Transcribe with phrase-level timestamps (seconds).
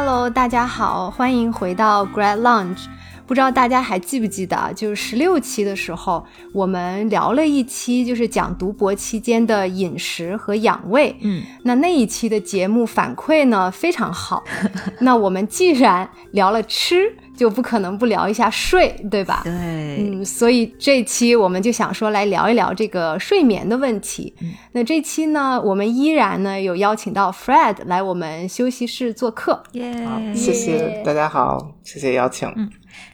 [0.00, 2.84] Hello，大家好，欢迎回到 Grad Lounge。
[3.26, 11.16] 不知道大家还记不记得，就是十六期的时候，我们聊了一期，就是讲读博期间的饮食和养胃。
[11.20, 14.44] 嗯，那那一期的节目反馈呢非常好。
[15.02, 19.42] 那我们既然聊了吃，就不可能不聊一下睡，对吧？
[19.44, 24.34] 对，嗯，所以这期我们就想说来聊一聊这个睡眠的问题。
[24.72, 29.62] 那这期呢，我们依然呢有邀请到 Fred 来我们休息室做客。
[29.74, 32.52] 耶、好，谢谢大家好，谢谢邀请。
[32.56, 32.68] 嗯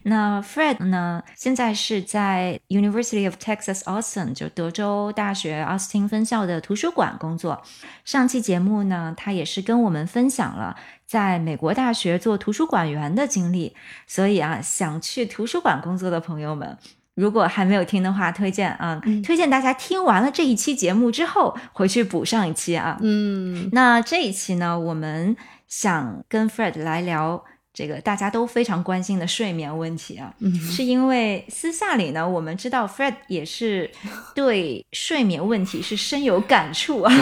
[0.04, 7.60] 那 Fred 呢，现在是在 University of Texas Austin，就德州大学奥斯汀分校的图书馆工作。
[8.04, 13.74] 上期节目呢，他也是跟我们分享了在美国大学做图书馆员的经历。
[14.06, 16.76] 所以啊，想去图书馆工作的朋友们，
[17.14, 19.22] 如果还没有听的话，推荐啊，嗯。
[19.22, 22.98] 推荐大家听完了这一期节目之后，回去补上一期啊。
[23.00, 23.68] 嗯。
[23.72, 25.36] 那这一期呢，我们
[25.68, 30.52] 想跟 Fred 来聊这个大家都非常关心的睡眠问题啊，嗯。
[30.54, 33.90] 是因为私下里呢，我们知道 Fred 也是
[34.34, 37.12] 对睡眠问题是深有感触啊，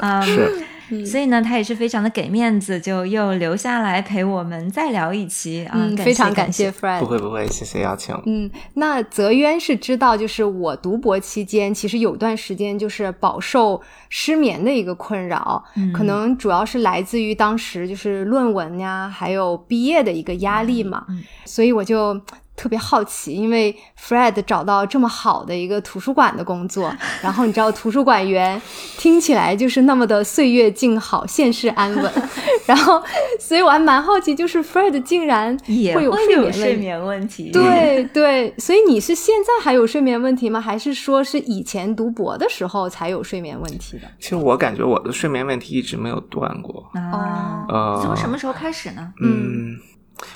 [0.00, 7.06] 嗯， 是，所以呢，他也是非常的给面子，就又留下来陪我们再聊一期啊，嗯，非常感感谢 Fred 不。
[7.06, 8.14] 会不会，谢谢邀请。
[8.26, 22.20] 嗯，那泽渊是知道，就是我读博期间，其实有段时间就是饱受失眠的一个困扰，嗯可能主要是来自于当时就是论文呀，还有毕业的一个压力嘛，嗯所以我就。
[22.60, 26.94] 特别好奇，因为 Fred 找到这么好的一个图书馆的工作，
[27.24, 28.60] 然后你知道图书馆员
[28.98, 32.12] 听起来就是那么的岁月静好、现世安稳，
[32.66, 33.02] 然后，
[33.38, 37.44] 所以我还蛮好奇，就是 Fred 竟然也会有睡睡眠问题。
[37.44, 40.60] 眠问题，对对，所以你是现在还有睡眠问题吗？
[40.60, 44.02] 还是说是以前读博的时候才有睡眠问题的？
[44.18, 46.90] 其实我感觉我的睡眠问题一直没有断过。
[46.92, 49.14] 啊，呃，从什么时候开始呢？
[49.22, 49.78] 嗯，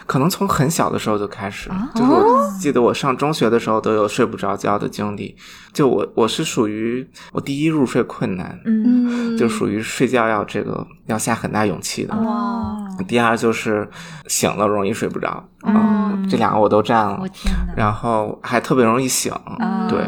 [0.06, 1.90] 可能从很小的时候就开始，啊？
[1.94, 5.36] 就是我记得我上中学的时候都有睡不着觉的经历。
[5.72, 12.14] 就我我是属于我第一入睡困难，嗯，嗯，就属于睡觉要这个要下很大勇气的。
[12.14, 12.76] 哇，
[13.08, 13.88] 第二就是
[14.26, 15.74] 醒了容易睡不着，嗯。
[15.74, 17.20] 啊这两个我都占了。
[17.76, 19.86] 然后还特别容易醒，啊。
[19.88, 20.00] 对。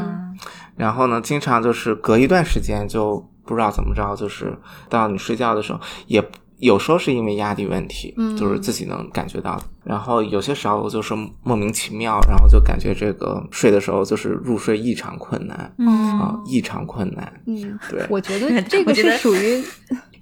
[0.77, 4.57] 然后呢，经常就是隔一段时间就不知道怎么着，就是
[4.89, 6.23] 到你睡觉的时候，也
[6.59, 9.61] 有时候是因为压力问题，嗯就是自己能感觉到。
[9.85, 17.33] 然后有些时候就是莫名其妙，然后就感觉这个睡的时候就是入睡异常困难嗯啊，异常困难。
[17.47, 19.63] 嗯，对，我觉得 这个是属于。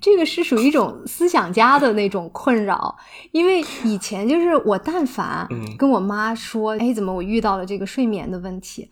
[0.00, 2.95] 这个是属于一种思想家的那种困扰，
[3.33, 8.87] 因为以前就是我但凡嗯跟我妈说，哎，怎么我遇到了这个睡眠的问题，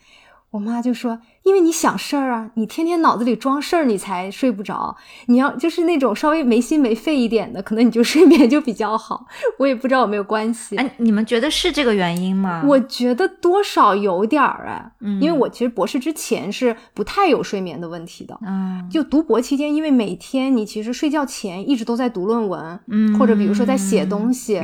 [0.53, 4.95] 我妈就说，因为你想事儿啊，你天天脑子里装事儿，你才睡不着。
[5.27, 9.27] 你要就是那种稍微没心没肺一点的，可能你就 睡眠就比较好。
[9.59, 10.77] 我也不知道有没有关系。
[10.77, 12.63] 哎，你们觉得是这个原因吗？
[12.67, 18.39] 我觉得多少有点儿哎，嗯因为我其实博士之前是不太有睡眠的问题的。
[18.47, 24.61] 嗯就读博期间，因为每天你其实睡觉前一直都在读论文，嗯或者比如说在写东西，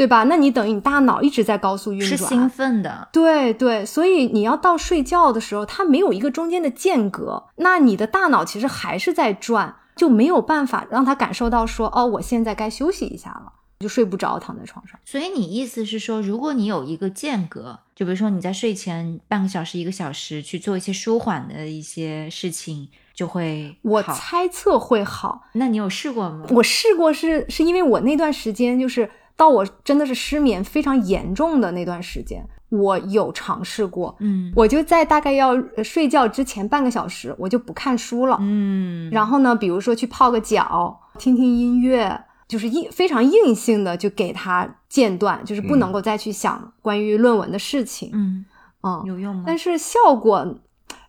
[0.00, 0.22] 对吧？
[0.22, 14.98] 那你等于你大脑一直在高速运转是，兴奋的，对对，所以你要到睡觉的时候，它没有一个中间的间隔，那你的大脑其实还是在转，就没有办法让它感受到说，哦，我现在该休息一下了，就睡不着，躺在床上。
[15.04, 26.46] 所以你意思是说，如果你有一个间隔，就比如说你在睡前半个小时、一个小时去做一些舒缓的一些事情，就会我猜测会好，那你有试过吗？
[26.48, 48.44] 我试过是是因为我那段时间就是到我真的是失眠非常严重的那段时间，我有尝试过，嗯我就在大概要呃睡觉之前半个小时，我就不看书了，嗯，然后呢，比如说去泡个脚，听听音乐，就是硬非常硬性的就给它间断，就是不能够再去想关于论文的事情，嗯
[48.82, 49.44] 嗯，有用吗？
[49.46, 50.58] 但是效果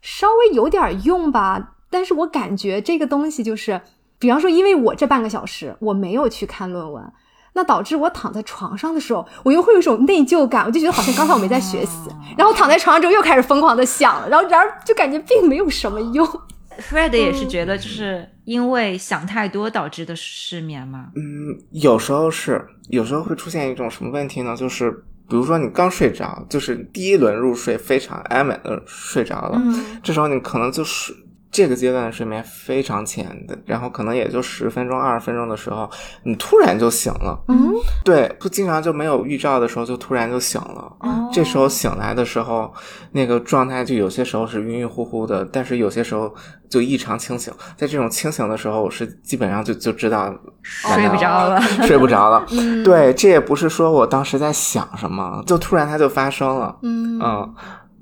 [0.01, 3.81] 稍微有点用吧，但是我感觉这个东西就是，
[4.17, 7.11] 比方说，因为我这半个小时我没有去看论文。
[7.53, 16.27] 那导致我躺在床上的时候，我又会有一种内疚感，我就觉得好像刚才我没在学习，然后躺在床上之后又开始疯狂的想了，然后然而就感觉并没有什么用。
[16.89, 21.07] Fred 也是觉得，就是因为想太多导致的失眠吗？
[21.15, 24.55] 嗯，有时候是，有时候会出现一种什么问题呢？
[24.55, 24.89] 就是
[25.29, 31.13] 比如说你刚睡着，就是第一轮入睡非常安稳的睡着了，嗯这时候你可能就是
[31.51, 35.89] 这个阶段的睡眠非常浅的，然后可能也就十分钟、二十分钟的时候，
[36.23, 37.37] 你突然就醒了。
[37.49, 37.73] 嗯，
[38.05, 40.95] 对，不经常就没有预兆的时候，就突然就醒了。
[40.99, 42.73] 哦这时候醒来的时候，
[43.13, 46.33] 那个状态就有些时候是晕晕乎乎的，但是有些时候
[46.69, 47.53] 就异常清醒。
[47.77, 51.61] 在这种清醒的时候，我是基本上就就知道睡不着了。
[51.61, 52.45] 睡不着了。
[52.51, 56.77] 嗯对，这也不是说我当时在想什么，就突然它就发生了。
[56.81, 57.55] 嗯嗯，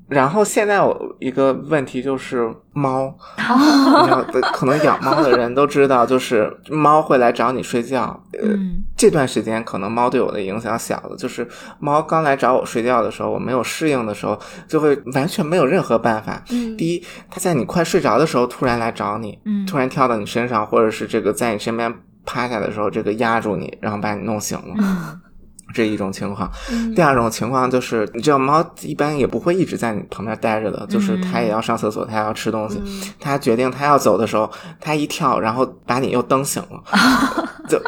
[0.10, 3.14] 然后现在我一个问题就是猫，
[4.54, 8.20] 可能养猫的人都知道，就是猫会来找你睡觉。
[8.34, 11.48] 呃，嗯这段时间可能猫对我的影响小了，就是
[11.80, 16.44] 猫刚来找我睡觉的时候，我没有适应的时候，就会完全没有任何办法。
[16.50, 21.94] 嗯第一，它在你快睡着的时候突然来找你，嗯突然跳到你身上，或者是这个在你身边
[22.26, 25.20] 趴下的时候，这个压住你，然后把你弄醒了。
[25.70, 32.82] 嗯这一种情况，嗯第二种情况就是，你知道猫一般也不会一直在你旁边待着的，就是它也要上厕所，它要吃东西。
[32.84, 34.50] 嗯它决定它要走的时候，
[34.80, 36.84] 它一跳，然后把你又蹬醒了，
[37.70, 37.80] 就，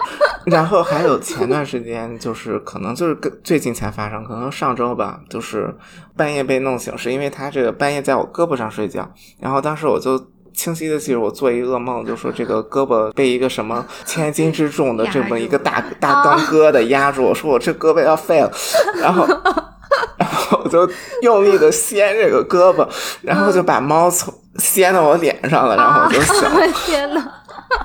[0.45, 5.75] 然后还有前段时间就是可能就是跟最近才发生，可能上周吧，就是
[6.15, 10.23] 半夜被弄醒，是因为它这个半夜在我胳膊上睡觉，然后当时我就。
[10.53, 18.51] 清晰的记得我做一噩梦，就说这个胳膊被一个什么 千斤之重的这么一个大大钢疙瘩压住，我 说我这胳膊要废了，
[18.99, 19.25] 然后
[20.17, 20.89] 然后我就
[21.21, 22.87] 用力的掀这个胳膊，
[23.21, 26.67] 然后就把猫从掀到我脸上了，然后我就醒了。
[26.85, 27.31] 天哪，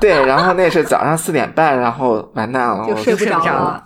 [0.00, 3.82] 对，然后那是早上四点半，然后完蛋了，我就睡不着了。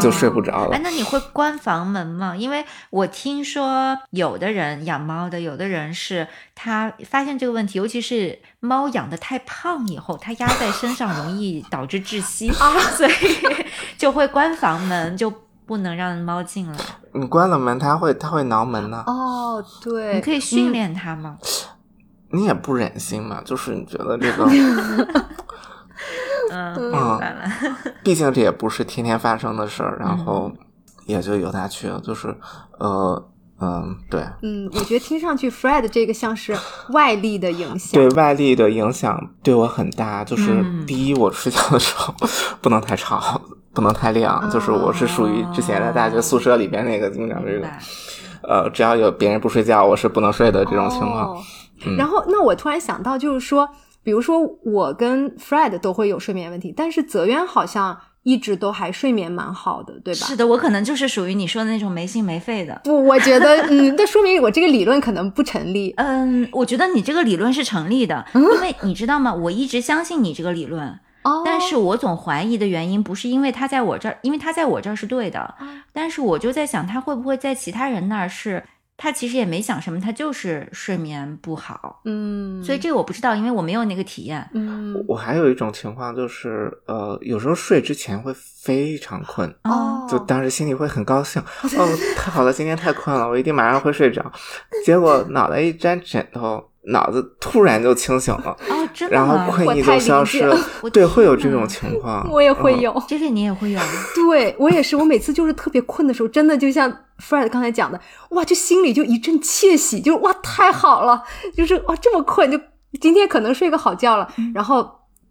[0.00, 2.36] 就睡不着了哎，那你会关房门吗？
[2.36, 12.50] 因为我听说有的人养猫的，有的人是他发现这个问题，尤其是猫养的太胖以后，它压在身上容易导致窒息，
[12.96, 13.12] 所以
[13.98, 15.32] 就会关房门，就
[15.66, 16.78] 不能让猫进来。
[17.14, 19.02] 你关了门，它会它会挠门呢。
[19.06, 21.36] 哦，对，你可以训练它吗？
[22.34, 24.46] 你也不忍心嘛，就是你觉得这个，
[26.76, 27.42] 嗯，明白了。
[28.02, 30.50] 毕竟这也不是天天发生的事儿，然后
[31.06, 32.34] 也就由他去了，就是
[32.78, 33.28] 呃
[33.60, 36.56] 嗯，对嗯，我觉得听上去 Fred 这个像是
[36.90, 40.24] 外力的影响，对外力的影响对我很大。
[40.24, 42.12] 就是嗯第一，我睡觉的时候
[42.60, 43.40] 不能太吵，
[43.72, 47.68] 不能太亮，就是我是属于之前在大学宿舍里边那个经常这个
[48.42, 51.34] 呃，只要有别人不睡觉，我是不能睡的这种情况。
[51.36, 51.42] 哦
[51.96, 53.68] 然后，那我突然想到，就是说，
[54.02, 60.26] 比如说我跟 Fred 都会有睡眠问题，但是泽渊好像一直都还睡眠蛮好的，对吧？
[60.26, 62.80] 是的，我可能就是属于你说的那种没心没肺的。
[62.84, 65.92] 不，我觉得，嗯，那说明我这个理论可能不成立。
[65.96, 69.32] 嗯，我觉得你这个理论是成立的，因为你知道吗？
[69.34, 70.88] 我一直相信你这个理论，
[71.22, 75.54] 哦，但是我总怀疑的原因不是因为他在我这儿，因为他在我这儿是对的，
[75.92, 78.64] 但是我就在想，他会不会在其他人那儿是，
[79.02, 84.48] 他其实也没想什么，他就是睡眠不好，嗯，所以这个我不知道，因为我没有那个体验。
[84.54, 94.24] 嗯，我还有一种情况就是，呃，有时候睡之前会非常困，哦，就当时心里会很高兴，哦，太好了，今天太困了，我一定马上会睡着。
[94.84, 99.46] 结果脑袋一沾枕头，脑子突然就清醒了，哦，真的然后吗？
[99.48, 100.58] 困意就消失了。
[100.92, 102.28] 对，会有这种情况。
[102.30, 103.80] 我也会嗯有，这个你也会有，
[104.16, 106.90] 对我也是，我每次就是特别困的时候，真的就像
[107.20, 108.00] Fred 刚才讲的，
[108.30, 111.22] 哇，就心里就一阵窃喜，就是哇，太好了，
[111.56, 112.58] 就是哇这么困，就
[113.00, 114.28] 今天可能睡个好觉了。
[114.52, 114.90] 然后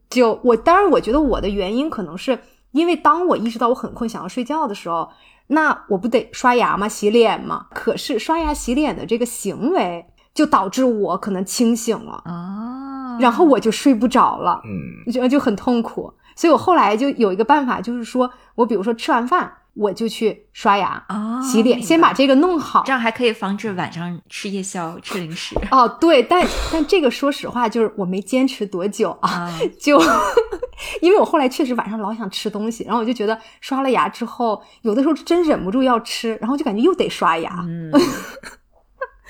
[0.09, 2.39] 就我当然我觉得我的原因可能是
[2.71, 5.09] 因为当我意识到我很困想要睡觉的时候，
[5.47, 6.87] 那我不得刷牙吗？
[6.87, 7.65] 洗脸吗？
[7.73, 14.61] 可是刷牙洗脸的这个行为就导致我可能清醒了，啊，然后我就睡不着了。
[14.65, 16.13] 嗯，就就很痛苦。
[16.35, 22.91] 所以我后来就有一个办法，就是说我比如说吃完饭，我就去刷牙、哦洗脸，先把这个弄好这。
[22.91, 29.59] 样还可以防止晚上吃夜宵、吃零食哦，对，但但这个说实话，就是我没坚持多久啊，啊。
[29.79, 30.01] 就
[31.01, 37.63] 因为我后来确实晚上老想吃东西，然后我就觉得刷了牙之后，有的时候真忍不住要吃，然后就感觉又得刷牙。
[37.67, 37.91] 嗯，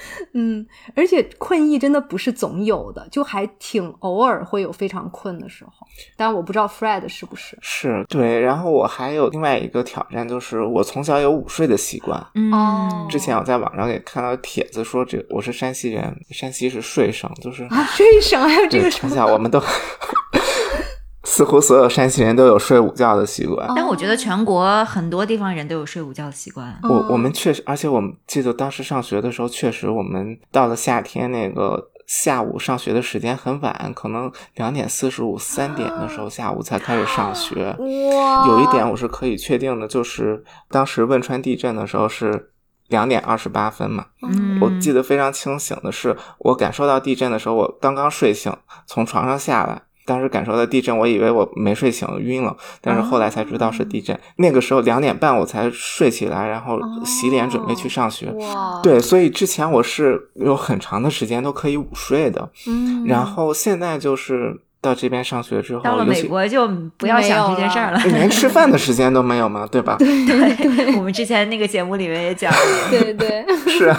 [0.33, 0.65] 嗯，
[0.95, 5.71] 而且困意真的不是总有的，就还挺偶尔会有非常困的时候。
[6.15, 7.57] 但我不知道 Fred 是不是。
[7.61, 8.39] 是对。
[8.39, 12.25] 然后我还有另外一个挑战，就是我从小有午睡的习惯。
[12.35, 19.61] 嗯哦之前我在网上也看到帖子说，这我是山西人，山西是睡省，就是啊，睡省还有这对，个从小我们都
[21.23, 23.71] 似乎所有山西人都有睡午觉的习惯。
[23.75, 26.79] 但我觉得全国很多地方人都有睡午觉的习惯。
[26.83, 37.75] 我我们确实，而且我们记得当时上学的时候，确实我们到了夏天那个下午上学的时间很晚，可能两点四十五、三点的时候下午才开始上学。
[37.77, 42.51] 哇，有一点我是可以确定的，就是当时汶川地震的时候是
[42.87, 44.07] 两点二十八分嘛。
[44.27, 48.51] 嗯，我记得非常清醒的是，我感受到地震的时候，我刚刚睡醒，
[48.87, 49.83] 从床上下来。
[50.11, 52.53] 当时感受到地震，我以为我没睡醒，晕了。
[52.81, 54.19] 但是后来才知道是地震。
[54.35, 58.29] 那个时候两点半我才睡起来，然后洗脸准备去上学。
[58.31, 62.49] 哇，对，所以之前我是有很长的时间都可以午睡的。
[62.67, 68.01] 嗯，然后现在就是到这边上学之后，到了美国就不要想这件事儿了。
[68.03, 69.95] 连吃饭的时间都没有嘛，对吧？
[69.99, 73.97] 对， 我们之前那个节目里面也讲了，对对， 是啊，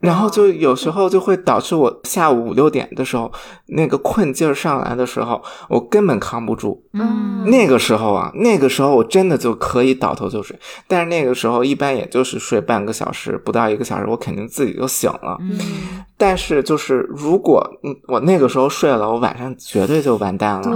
[0.00, 3.30] 然后就有时候就会导致我下午五六点的时候，
[3.66, 6.82] 那个困劲儿上来的时候，我根本扛不住。
[6.92, 15.36] 嗯，那个时候啊，那个时候我真的就可以倒头就睡，但是那个时候一般也就是睡半个小时，不到一个小时，我肯定自己就醒了。
[15.40, 15.58] 嗯
[16.20, 20.62] 但是就是如果嗯我那个时候睡了，我晚上绝对就完蛋了。
[20.62, 20.72] 对，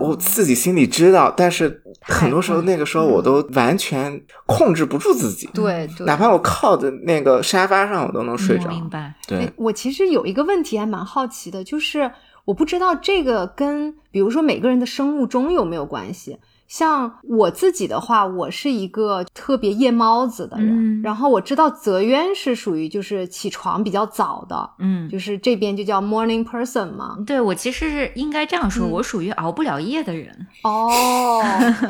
[0.00, 8.68] 我自己心里知道，但是很多时候那个时候我都完全控制不住自己，对对，哪怕我靠着那个沙发上，我都能睡着。
[8.68, 9.14] 明白。
[9.26, 12.10] 对哎，，我其实有一个问题还蛮好奇的，就是
[12.44, 16.38] 我不知道这个跟比如说每个人的生物钟有没有关系。
[16.68, 27.16] 像我自己的话，我是一个特别夜猫子的人，嗯然后我知道泽渊是属于就是起床比较早的，嗯，就是这边就叫 morning person 嘛。
[27.26, 30.46] 对我其实是应该这样说，嗯我属于熬不了夜的人。
[30.62, 31.40] 哦，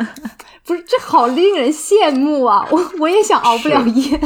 [0.65, 2.67] 不是，这好令人羡慕啊！
[2.71, 4.21] 我我也想熬不了夜。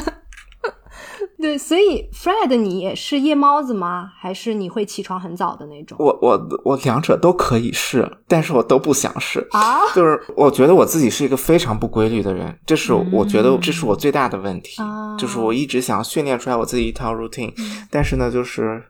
[1.41, 4.13] 对，所以 Fred，你也是夜猫子吗？
[4.19, 5.97] 还是你会起床很早的那种？
[5.99, 9.47] 我我我两者都可以试，但是我都不想试。
[9.53, 14.83] 啊，就是我觉得我自己是一个非常不规律的人，这是我觉得这是我最大的问题。
[14.83, 17.53] 啊就是我一直想训练出来我自己一套 routine，、
[17.91, 18.83] 但是呢，就是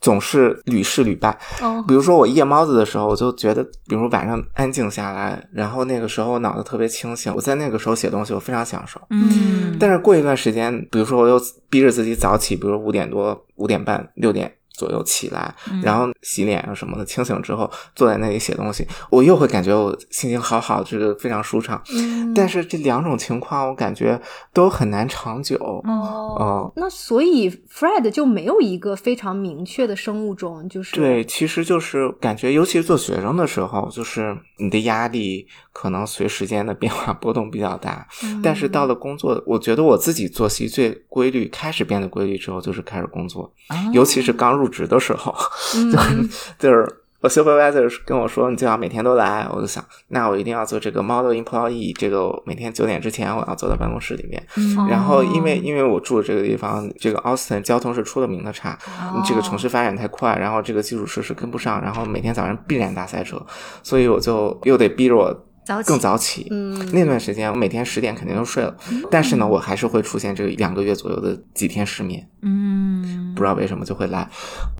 [0.00, 1.36] 总是屡试屡败。
[1.60, 9.00] 哦比如说我夜猫子的时候，我就觉得，比如晚上安静下来，然后那个时候我脑子特别清醒，我在那个时候写东西，我非常享受。
[9.10, 11.40] 嗯，但是过一段时间，比如说我又
[11.70, 21.80] 逼着自己早起，比如五点多、五点半、六点左右起来，然后洗脸啊什么的，清醒之后坐在那里写东西，我又会感觉我心情好好，这个非常舒畅。
[21.90, 24.20] 嗯但是这两种情况，我感觉
[24.52, 25.56] 都很难长久。
[25.56, 38.06] 哦，哦，那所以 Fred 就没有一个非常明确的生物钟，就是对，其实就是感觉，尤其是做学生的时候，就是你的压力可能随时间的变化波动比较大。
[38.22, 45.34] 嗯但是到了工作，我觉得我自己作息最规律，开始变得规律之后，就是开始工作，哦尤其是刚入职的时候，
[45.76, 45.92] 嗯。
[45.92, 46.86] 就 是就是
[47.20, 54.40] 我 supervisor 跟我说你最好每天都来，我就想，那我一定要做这个 model employee，这个每天九点之前我要坐到办公室里面。
[54.56, 54.86] 嗯。
[54.88, 58.78] 然后因为哦因为我住的这个地方，这个 Austin 交通是出了名的差，
[59.14, 59.22] 哦。
[59.24, 63.40] 这个城市发展太快，然后这个基础设施跟不上，然后每天早上必然大塞车，
[63.82, 66.46] 所以我就又得逼着我早起更早起。
[66.50, 68.74] 嗯那段时间我每天十点肯定都睡了，
[69.10, 74.26] 但是呢，我还是会出现这个两个月左右的几天失眠，嗯不知道为什么就会来。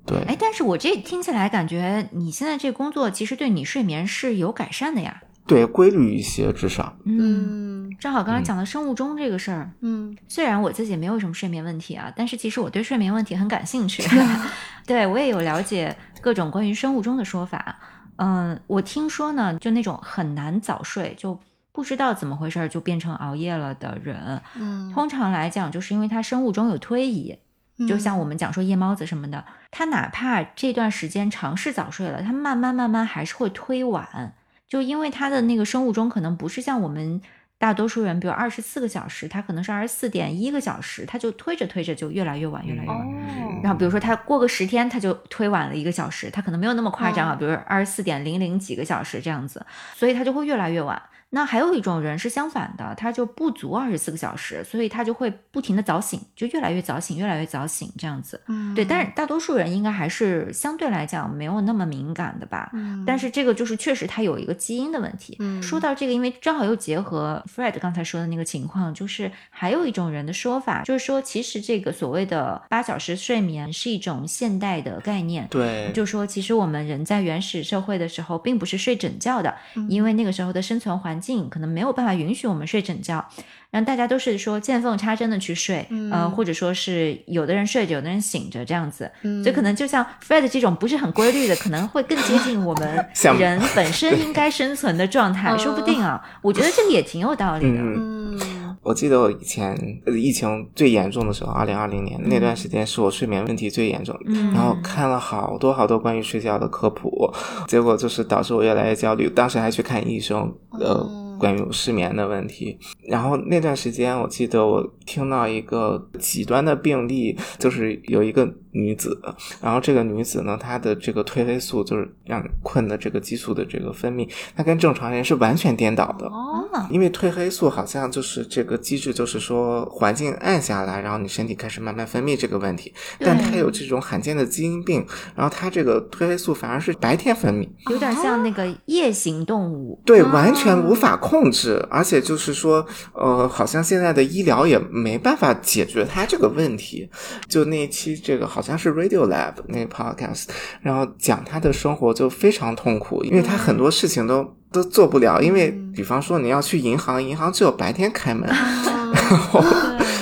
[0.07, 5.21] 对，哎，但是我这听起来感觉你现在这工作其实对你睡眠是有改善的呀。
[5.47, 6.97] 对，规律一些至少。
[7.05, 14.03] 嗯正好刚才讲的生物钟这个事儿，嗯虽然我自己没有什么睡眠问题啊，但是其实我对睡眠问题很感兴趣。
[14.87, 17.77] 对我也有了解各种关于生物钟的说法。
[18.17, 21.39] 嗯，我听说呢，就那种很难早睡，就
[21.73, 27.39] 不知道怎么回事儿就变成熬夜了的人，嗯，通常来讲，就是因为他生物钟有推移。
[27.87, 28.19] 就像。
[28.19, 34.33] 我们讲说夜猫子什么的，他哪怕这段时间尝试早睡了，他慢慢慢慢还是会推晚，
[34.67, 37.21] 就因为他的那个生物钟可能不是像我们
[37.59, 42.99] 大多数人，比如二十四个小时，他可能是二十四点一个小时，他就推着推着就越来越晚，越来越晚。
[42.99, 51.01] 哦，然后比如说他过个十天，他就推晚了一个小时，他可能没有那么夸张啊，比如二十四点零零几个小时这样子，所以他就会越来越晚。
[51.31, 58.41] 那还有一种人是相反的，他就不足二十四个小时，所以他就会不停的早醒，就越来越早醒，越来越早醒这样子。
[58.47, 62.71] 嗯对，但是大多数人应该还是相对来讲没有那么敏感的吧。
[62.73, 65.37] 嗯但是这个就是确实他有一个基因的问题。
[65.41, 75.47] 嗯说到这个，因为正好又结合 Fred 刚才说的那个情况，就是还有一种人的说法，就是说其实这个所谓的八小时睡眠是一种现代的概念。
[75.51, 79.55] 对，就说其实我们人在原始社会的时候，并不是睡整觉的，
[79.89, 83.27] 因为那个时候的生存环境可能没有办法允许我们睡整觉，
[83.71, 89.11] 然后大家都是说见缝插针的去睡，呃，或者说是有的人睡着，有的人醒着这样子，
[89.43, 93.07] 所以可能就像 Fred 这种不是很规律的，可能会更接近我们
[93.39, 97.79] 人本身应该生存的状态， 说不定啊，我觉得这个也挺有道理的。
[97.81, 98.39] 嗯，
[98.77, 104.53] 嗯我记得我以前呃疫情最严重的时候，二零二零年那段时间是我睡眠问题最严重，嗯。
[104.53, 107.33] 然后看了好多好多关于睡觉的科普，
[107.67, 112.79] 结果就是导致我越来越焦虑，当时还去看医生，呃，关于失眠的问题。
[113.09, 119.19] 然后那段时间，我记得我听到一个极端的病例，就是有一个女子，
[119.63, 126.27] 然后这个女子呢，她的这个褪黑素就是让你困的这个激素的这个分泌，它跟正常人是完全颠倒的。
[126.27, 132.93] 哦，因为褪黑素好像就是这个机制，就是说环境暗下来，然后你身体开始慢慢分泌这个问题。
[133.19, 135.05] 但它有这种罕见的基因病，
[135.35, 140.01] 然后它这个褪黑素反而是白天分泌，有点像那个夜行动物。
[140.05, 147.09] 对，啊完全无法控制，而且就是说，呃，好像现在的医疗也没办法解决它这个问题。
[147.49, 150.47] 就那一期这个好像是 Radio Lab 那个 podcast，
[150.81, 154.55] 然后讲他的生活就非常痛苦，因为他很多事情都。
[154.73, 158.47] 都做不了，因为比方说你要去银行，银行只有白天开门，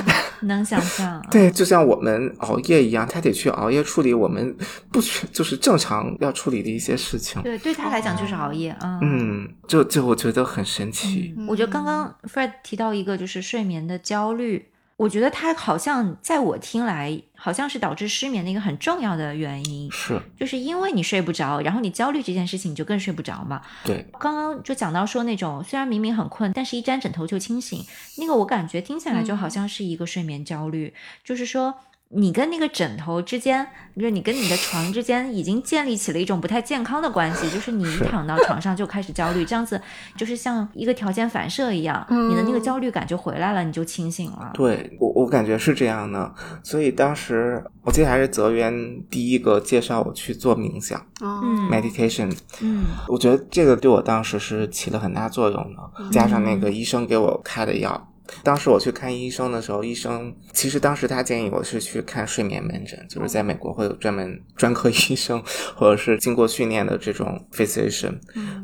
[0.04, 1.20] 对，能想象。
[1.28, 4.54] 对，就像我们熬夜一样，他得去熬夜处理我们
[4.92, 5.00] 不
[5.32, 7.42] 就是正常要处理的一些事情。
[7.42, 9.00] 对，对他来讲就是熬夜啊。
[9.02, 11.34] 嗯，就就我觉得很神奇。
[11.48, 23.60] 我觉得刚刚 Fred 提到一个就是睡眠的焦虑，我觉得他好像在我听来，好像是导致失眠的一个很重要的原因，是，就是因为你睡不着，然后你焦虑这件事情，你就更睡不着嘛。
[23.84, 27.84] 对，刚刚就讲到说那种虽然明明很困，但是一沾枕头就清醒，
[28.16, 31.74] 那个我感觉听起来就好像是一个睡眠焦虑，就是说。
[32.16, 33.66] 你跟那个枕头之间，
[33.96, 37.50] 就是你跟你的床之间，已经建立起了一种不太健康的关系。
[37.50, 39.80] 就是你一躺到床上就开始焦虑，这样子
[40.16, 44.52] 就是像一个条件反射一样，你的那个焦虑感就回来了，你就清醒了。
[44.54, 46.32] 对我，我感觉是这样的。
[46.62, 48.72] 所以当时我记得还是泽源
[49.10, 52.32] 第一个介绍我去做冥想嗯，meditation。
[52.60, 58.08] 嗯我觉得这个对我当时是起了很大作用的，加上那个医生给我开的药。
[58.42, 65.42] 当时我去看医生的时候，医生其实当时他建议我是去看睡眠门诊，就是在美国会有专门专科 医生，
[65.76, 68.14] 或者是经过训练的这种 physician，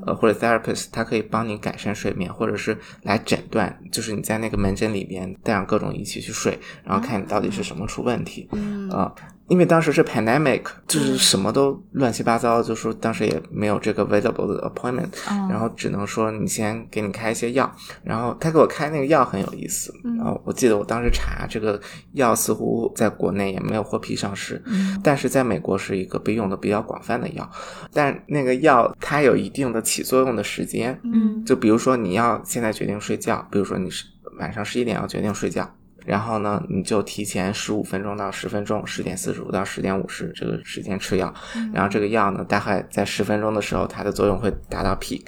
[0.07, 8.49] 呃或者 therapist，他可以帮你改善睡眠，或者是来诊断，就是你在那个门诊里边带上各种仪器去睡，然后看你到底是什么出问题，
[8.91, 9.15] 呃
[9.51, 17.71] 因为当时是 pandemic，就是什么都乱七八糟，就说当时也没有这个 available 的 appointment，、哦然后只能说你先给你开一些药，
[18.05, 21.81] 然后他给我开那个药很有意思，然后我记得我当时查这个
[22.13, 24.63] 药似乎在国内也没有获批上市，
[25.03, 27.51] 但是在美国是一个被用的比较广泛的药，
[27.93, 31.45] 但那个药它有一定的起作用的时间，嗯。
[31.45, 34.05] 就比如说你要现在决定睡觉，比如说你是
[34.39, 35.69] 晚上十一点要决定睡觉，
[36.05, 41.33] 然后呢，你就提前十五分钟到十分钟，十点四十五到十点五十这个时间吃药，
[41.73, 45.27] 然后这个药呢，大概在十分钟的时候，它的作用会达到 peak，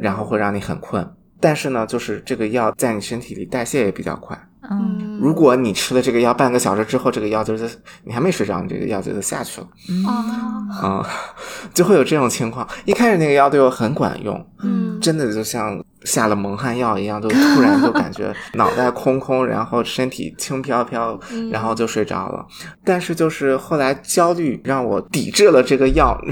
[0.00, 1.08] 然后会让你很困。
[1.40, 4.48] 但是呢，就是这个药在你身体里代谢也比较快。
[4.70, 7.68] 嗯如果你吃了这个药半个小时之后，这个药就是
[8.04, 9.66] 你还没睡着，你这个药就下去了。
[10.06, 11.06] 啊，啊、
[11.74, 12.66] 就会有这种情况。
[12.84, 21.18] 一开始那个药对我很管用，嗯真的就像下了蒙汗药一样，就突然就感觉脑袋空空，然后身体轻飘飘，
[21.50, 22.44] 然后就睡着了。
[22.84, 26.16] 但是就是后来焦虑让我抵制了这个药。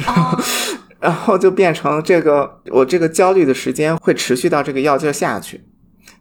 [1.00, 5.64] 然后就变成这个，我这个焦虑的时间会持续到这个药劲儿下去，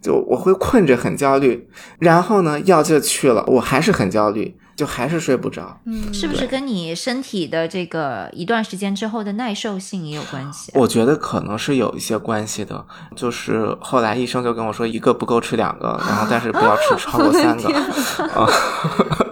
[0.02, 1.68] 就我会困着很焦虑，
[2.00, 5.80] 然后呢药劲儿去了，我还是很焦虑，就还是睡不着。
[5.86, 10.72] 嗯是不是跟你身体的这个一段时间之后的耐受性也有关系？
[10.76, 12.86] 我觉得可能是有一些关系的，
[13.16, 17.70] 就是后来医生就跟我说，一个不够吃两个，然后但是不要吃超过三个。
[18.34, 18.48] 啊，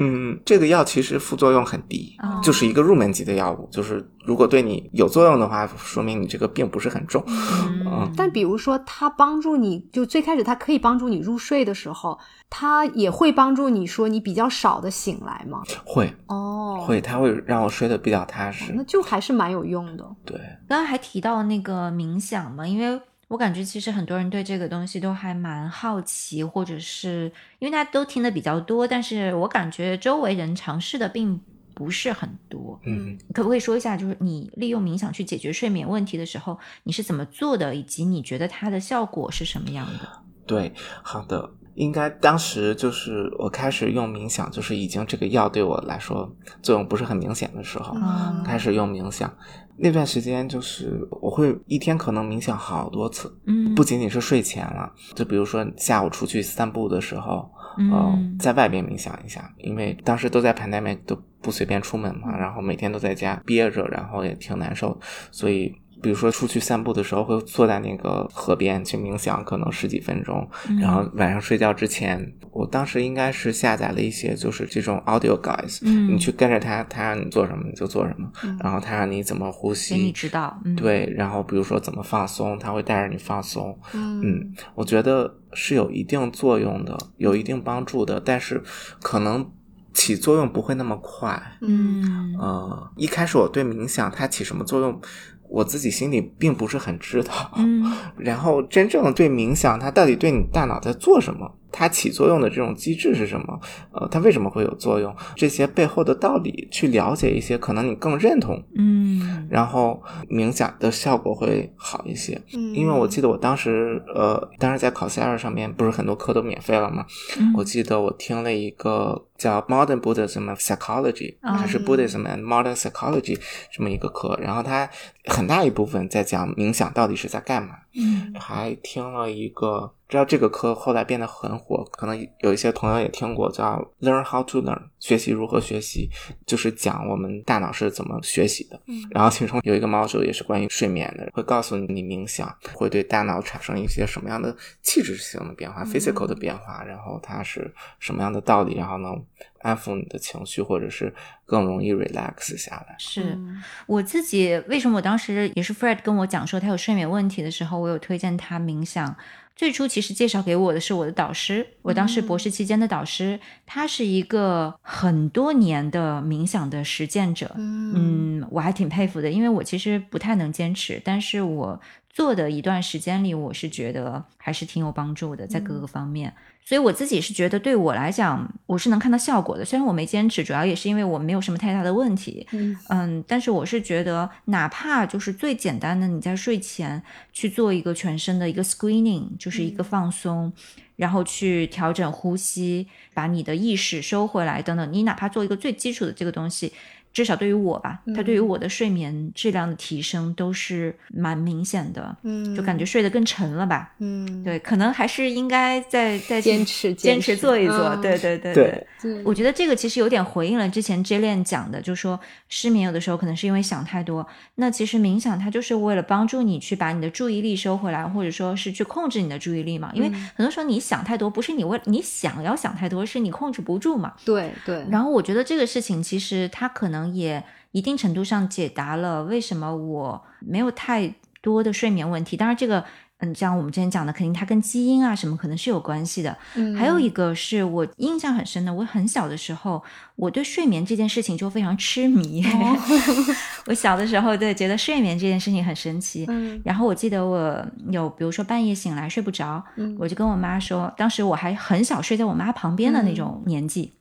[0.00, 7.22] 嗯，这个药其实副作用很低，哦就是一个入门级的药物，就是如果对你有作用的话，说明你这个病不是很重。
[7.26, 15.62] 嗯但比如说，它帮助你就最开始它可以帮助你入睡的时候，它也会帮助你说你比较少的醒来吗？
[15.84, 18.72] 会哦，会，它会让我睡得比较踏实。
[18.74, 20.04] 那就还是蛮有用的。
[20.24, 31.38] 对，刚刚还提到那个冥想嘛，因为我感觉其实很多人对这个东西都还蛮好奇，或者是因为大家都听的比较多，但是我感觉周围人尝试的并
[31.74, 32.80] 不是很多。
[32.84, 40.08] 嗯，可不可以说一下，就是你利用冥想去解决睡眠问题的时候，你是怎么做的，以及你觉得它的效果是什么样的？
[40.46, 41.50] 对，好的。
[41.74, 46.28] 应该当时就是我开始用冥想，就是已经这个药对我来说
[46.60, 49.32] 作用不是很明显的时候，嗯开始用冥想。
[49.78, 57.90] 那段时间就是我会一天可能冥想好多次，嗯，不仅仅是睡前了，就比如说下午出去散步的时候，嗯。
[57.92, 64.98] 呃，在外边冥想一下，因为当时都在 pandemic 都不随便出门嘛，然后每天都在家憋着，然后也挺难受，
[65.30, 70.48] 所以比如说出去散步的时候，会坐在那个河边去冥想，可能十几分钟。
[70.80, 78.30] 然后晚上睡觉之前，我当时应该是下载了一些就是这种 audio guides，嗯你去跟着他，他让你做什么你就做什么，
[78.62, 80.58] 然后他让你怎么呼吸，给你知道。
[80.64, 83.78] 嗯，对，然后比如说怎么放松，他会带着你放松。
[83.92, 88.62] 嗯嗯，我觉得是有一定作用的，有一定帮助的，但是
[89.02, 89.50] 可能
[89.92, 91.40] 起作用不会那么快。
[91.60, 95.00] 嗯呃，一开始我对冥想它起什么作用，
[95.48, 97.32] 我自己心里并不是很知道。
[97.56, 97.84] 嗯
[98.18, 101.50] 然后真正对冥想，它到底对你大脑在做什么？
[101.70, 103.60] 它起作用的这种机制是什么？
[103.92, 105.14] 呃，它为什么会有作用？
[105.36, 112.40] 这些背后的道理去了解一些，可能你更认同，嗯然后冥想的效果会好一些。
[112.54, 117.04] 嗯因为我记得我当时，呃，当时在考 s e r 上面不是很多课都免费了吗？
[117.38, 123.38] 嗯我记得我听了一个叫 Modern Buddhism and Psychology，、哦还是 Buddhism and Modern Psychology
[123.72, 124.88] 这么一个课，然后它
[125.26, 127.70] 很大一部分在讲冥想到底是在干嘛。
[127.98, 136.08] 嗯还听了一个，知道这个课后来变得很火，可能有一些朋友也听过，叫 Learn How to Learn，学习如何学习，
[136.46, 138.80] 就是讲我们大脑是怎么学习的。
[138.86, 149.20] 嗯然后其中有一个 module 也是关于睡眠的，会告诉你你冥想会对大脑产生一些什么样的气质性的变化、嗯 physical 的变化，然后它是什么样的道理，然后能
[149.60, 151.12] 安抚你的情绪，或者是
[151.44, 152.96] 更容易 relax 下来。
[152.98, 153.34] 是。
[153.34, 159.16] 嗯我自己为什么我当时也是 Fred 跟我讲说他有睡眠问题的时候，我有推荐他冥想。
[159.56, 167.52] 最初其实介绍给我的是我的导师，我当时博士期间的导师，他是一个很多年的冥想的实践者。
[167.56, 176.32] 嗯嗯，我还挺佩服的，因为我其实不太能坚持，但是我做的一段时间里，我是觉得还是挺有帮助的，在各个方面。
[176.68, 179.64] 所以我自己是觉得，对我来讲，我是能看到效果的。
[179.64, 182.46] 虽然我没坚持，主要也是因为我没有什么太大的问题。
[182.50, 187.02] 嗯嗯，但是我是觉得，哪怕就是最简单的，你在睡前
[187.32, 190.52] 去做一个全身的一个 screening，就是一个放松，
[190.96, 196.74] 然后去调整呼吸，把你的意识收回来等等，你哪怕做一个最基础的这个东西。
[197.12, 203.92] 至少对于我吧，它对于我的睡眠质量的提升都是蛮明显的，嗯就感觉睡得更沉了吧。
[203.98, 207.76] 嗯对，可能还是应该再再坚持坚坚持持做一做。
[207.88, 212.18] 嗯对对对对对我觉得这个其实有点回应了之前 Jalen 讲的，就是说
[212.48, 214.26] 失眠有的时候可能是因为想太多。
[214.56, 219.90] 那其实冥想它就是为了帮助你去把你的注意力收回来，或者说是去控制你的注意力嘛。
[219.94, 224.14] 因为很多时候你想太多，不是你为你想要想太多，是你控制不住嘛。
[224.24, 232.36] 对对，然后我觉得这个事情其实它可能也一定程度上解答了为什么我没有太多的睡眠问题。
[232.36, 232.82] 当然，这个
[233.20, 236.38] 嗯，像我们之前讲的，肯定它跟基因啊什么可能是有关系的。
[236.54, 239.82] 嗯还有一个是我印象很深的，我很小的时候，
[240.14, 242.44] 我对睡眠这件事情就非常痴迷。
[243.66, 246.24] 我小的时候对觉得睡眠这件事情很神奇。
[246.28, 253.94] 嗯然后我记得我有，比如说半夜醒来睡不着，嗯我就跟我妈说，当时我还很小，睡在我妈旁边的那种年纪，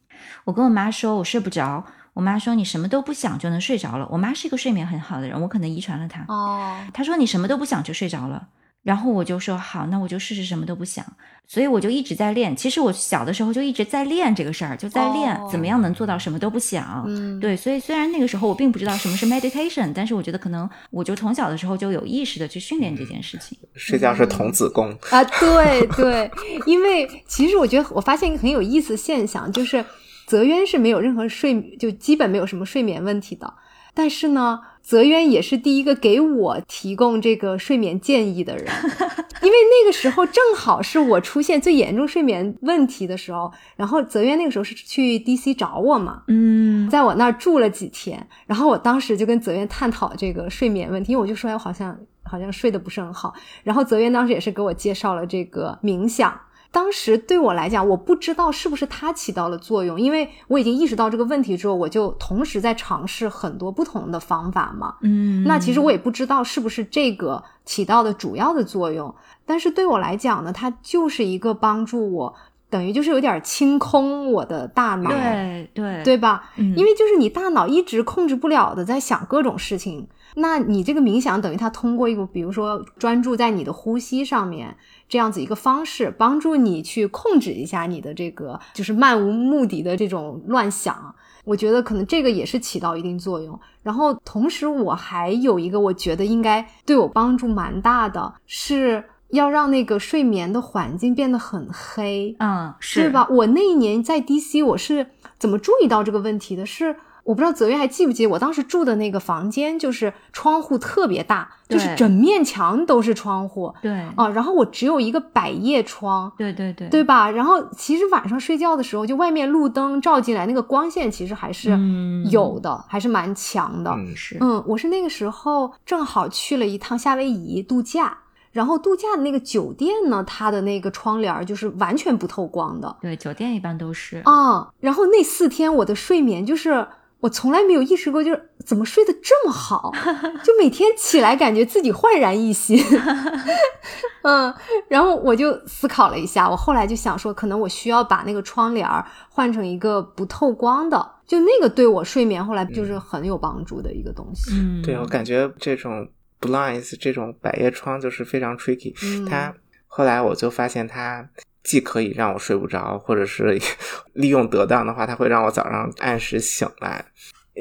[0.46, 1.84] 我跟我妈说我睡不着，
[2.18, 4.08] 我妈说你什么都不想就能睡着了。
[4.10, 6.26] 我妈是一个睡眠很好的人，我可能遗传了她。
[6.28, 8.48] 哦她说你什么都不想就睡着了。
[8.82, 11.06] 然后我就说好，那我就试试什么都不想。
[11.46, 12.56] 所以我就一直在练。
[12.56, 17.04] 其实我小的时候就一直在练这个事儿，就在练哦怎么样能做到什么都不想。
[17.06, 23.56] 嗯对，所以虽然那个时候我并不知道什么是 meditation，但是我觉得可能我就从小的时候就有意识的去训练这件事情。
[23.76, 26.32] 睡觉是童子功，啊，对对，
[26.66, 29.86] 因为其实我觉得我发现一个很有意思的现象，就是
[30.28, 33.54] 泽渊是没有任何睡，就基本没有什么睡眠问题的，
[33.94, 38.66] 但是呢，泽渊也是第一个给我提供这个睡眠建议的人，
[39.42, 46.90] 因为那个时候正好是我出现最严重睡眠问题的时候，然后泽渊那个时候是去 DC 找我嘛，嗯。
[46.90, 56.38] 在我那儿住了几天，然后我当时就跟泽渊探讨这个睡眠问题，因为我就说哎，我好像好像睡得不是很好，然后泽渊当时也是给我介绍了这个冥想。
[56.72, 64.96] 当时对我来讲，我不知道是不是它起到了作用，因为我已经意识到这个问题之后，我就同时在尝试很多不同的方法嘛。
[65.02, 69.14] 嗯，那其实我也不知道是不是这个起到的主要的作用，
[69.46, 72.36] 但是对我来讲呢，它就是一个帮助我，
[72.70, 76.52] 等于就是有点清空我的大脑，对对对吧？
[76.58, 80.08] 嗯因为就是你大脑一直控制不了的在想各种事情，
[80.40, 84.78] 那你这个冥想等于它通过一个，比如说专注在你的呼吸上面
[85.10, 91.16] 这样子一个方式，帮助你去控制一下你的这个就是漫无目的的这种乱想。
[91.44, 93.60] 我觉得可能这个也是起到一定作用。
[93.82, 102.36] 然后同时我还有一个我觉得应该对我帮助蛮大的，是要让那个睡眠的环境变得很黑。
[102.40, 103.10] 嗯是对？
[103.10, 103.28] 吧？
[103.30, 105.08] 我那一年在 DC，我是
[105.40, 106.66] 怎么注意到这个问题的？
[106.66, 106.96] 是
[107.28, 114.30] 我不知道泽月还记不记得，我当时住的那个房间就是窗户特别大，就是整面墙都是窗户对，啊。
[114.30, 117.30] 然后我只有一个百叶窗，对对对，对吧？
[117.30, 123.92] 然后其实晚上睡觉的时候，就外面路灯照进来，那个光线其实还是嗯有的，还是蛮强的。
[123.92, 128.18] 嗯，是，嗯，我是那个时候正好去了一趟夏威夷度假，
[128.54, 134.22] 然后度假的那个酒店呢，它的那个窗帘儿就是完全不透光的对，酒店一般都是。
[134.24, 134.70] 啊。
[134.80, 136.88] 然后那四天我的睡眠就是。
[137.20, 139.92] 我从来没有意识过，就是怎么睡得这么好，
[140.44, 142.78] 就每天起来感觉自己焕然一新。
[144.24, 144.54] 嗯，
[144.88, 154.52] 然后我就思考了一下，我后来就想说，可能我需要把那个窗帘儿换成一个不透光的，就那个对我睡眠后来就是很有帮助的一个东西。
[154.54, 156.08] 嗯，对我感觉这种
[156.42, 159.54] blinds 这种百叶窗就是非常 tricky，、嗯它
[159.88, 161.28] 后来我就发现它。
[161.68, 163.60] 既可以让我睡不着，或者是
[164.16, 167.04] 利用得当的话，它会让我早上按时醒来。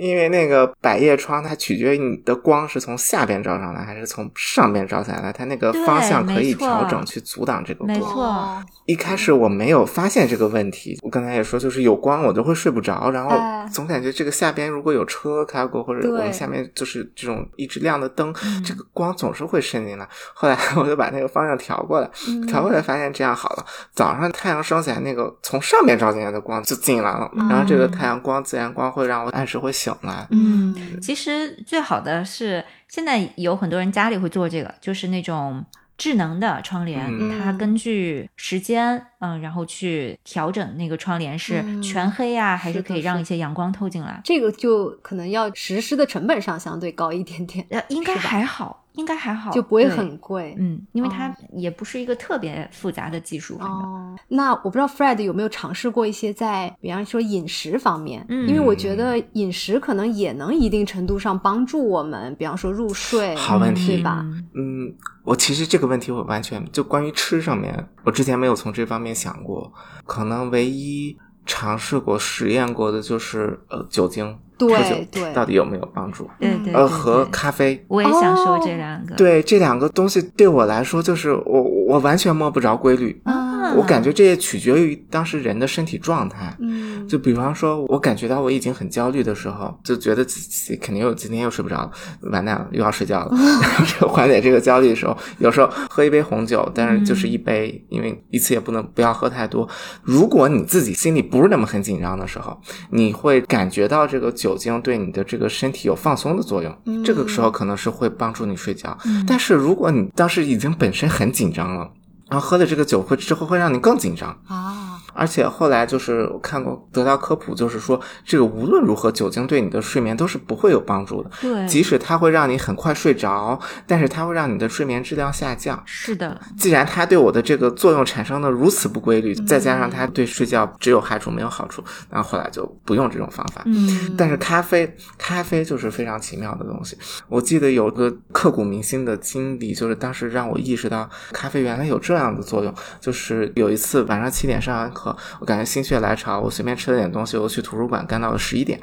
[0.00, 7.88] 因为那个百叶窗，它取决于你的光是从下边照上来，还是从上边照下来，它那个方向可以调整去阻挡这个光。
[7.88, 20.08] 没错哦一开始我没有发现这个问题，我刚才也说，就是有光我就会睡不着，然后哎总感觉这个下边如果有车开过，或者对我们下面就是这种一直亮的灯，嗯这个光总是会渗进来。
[20.34, 30.26] 后来我就把那个方向调过来，嗯调过来发现这样好了，早上太阳升起来，那个从上面照进来的光就进来了，嗯然后这个太阳光自然光会让我按时会醒来。
[30.30, 35.64] 嗯，其实最好的是，现在有很多人家里会做这个，就是那种
[35.98, 37.40] 智能的窗帘，嗯。
[37.42, 41.82] 它根据时间，嗯，然后去调整那个窗帘是嗯。
[41.82, 44.20] 全黑啊，还是可以让一些阳光透进来。
[44.24, 50.54] 这个就可能要实施的成本上相对高一点点，呃，应该还好，应该还好，就不会很贵。
[50.58, 64.20] 嗯，因为它哦也不是一个特别复杂的技术，反正哦，那我不知道 Fred 有没有尝试过一些在，比方说饮食方面，嗯因为我觉得饮食可能也能一定程度上帮助我们，比方说入睡，好问题对吧？
[64.24, 69.72] 嗯嗯，我其实这个问题我完全就关于吃上面，我之前没有从这方面想过，
[70.04, 76.28] 可能唯一尝试过、实验过的就是呃酒精，对喝酒对到底有没有帮助？
[76.40, 77.84] 嗯对对，呃，和咖啡。
[77.88, 86.56] 我也想说哦这两个，对这两个东西对我来说，就是我我完全摸不着规律，啊，我感觉这也取决于当时人的身体状态。
[86.60, 91.90] 嗯，就比方说，我感觉到我已经很焦虑的时候，就觉得自己肯定又今天又睡不着了，
[92.30, 93.36] 完蛋了，又要睡觉了。
[93.36, 99.68] 然后这个缓解这个焦虑的时候，有时候喝一杯红酒，但是就是一杯，因为一次也不能不要喝太多。
[100.02, 102.58] 如果你自己心里不是那么很紧张的时候，
[102.90, 108.96] 你会感觉到这个酒精对你的这个身体有放松的作用，嗯这个时候可能是会帮助你睡觉。
[109.04, 111.90] 嗯但是如果你当时已经本身很紧张了，
[112.28, 114.30] 然后喝了这个酒会之后会让你更紧张。
[114.46, 114.85] 啊，
[115.16, 121.30] 而且后来就是我看过得到科普，就是说这个无论如何，酒精对你的睡眠都是不会有帮助的。
[121.40, 125.82] 对，即使它会让你很快睡着，但是它会让你的睡眠质量下降。
[125.86, 133.62] 是的，既然它对我的这个作用产生的如此不规律，再加上它对睡觉只有害处没有好处，然后后来就不用这种方法。
[133.66, 136.96] 嗯但是咖啡，咖啡就是非常奇妙的东西。
[137.28, 142.72] 我记得有个刻骨铭心的经历，就是当时让我意识到咖啡原来有这样的作用。
[143.00, 145.05] 就是有一次晚上七点上完课，
[145.40, 148.80] 我感觉心血来潮，我随便吃了点东西，我去图书馆干到了十一点。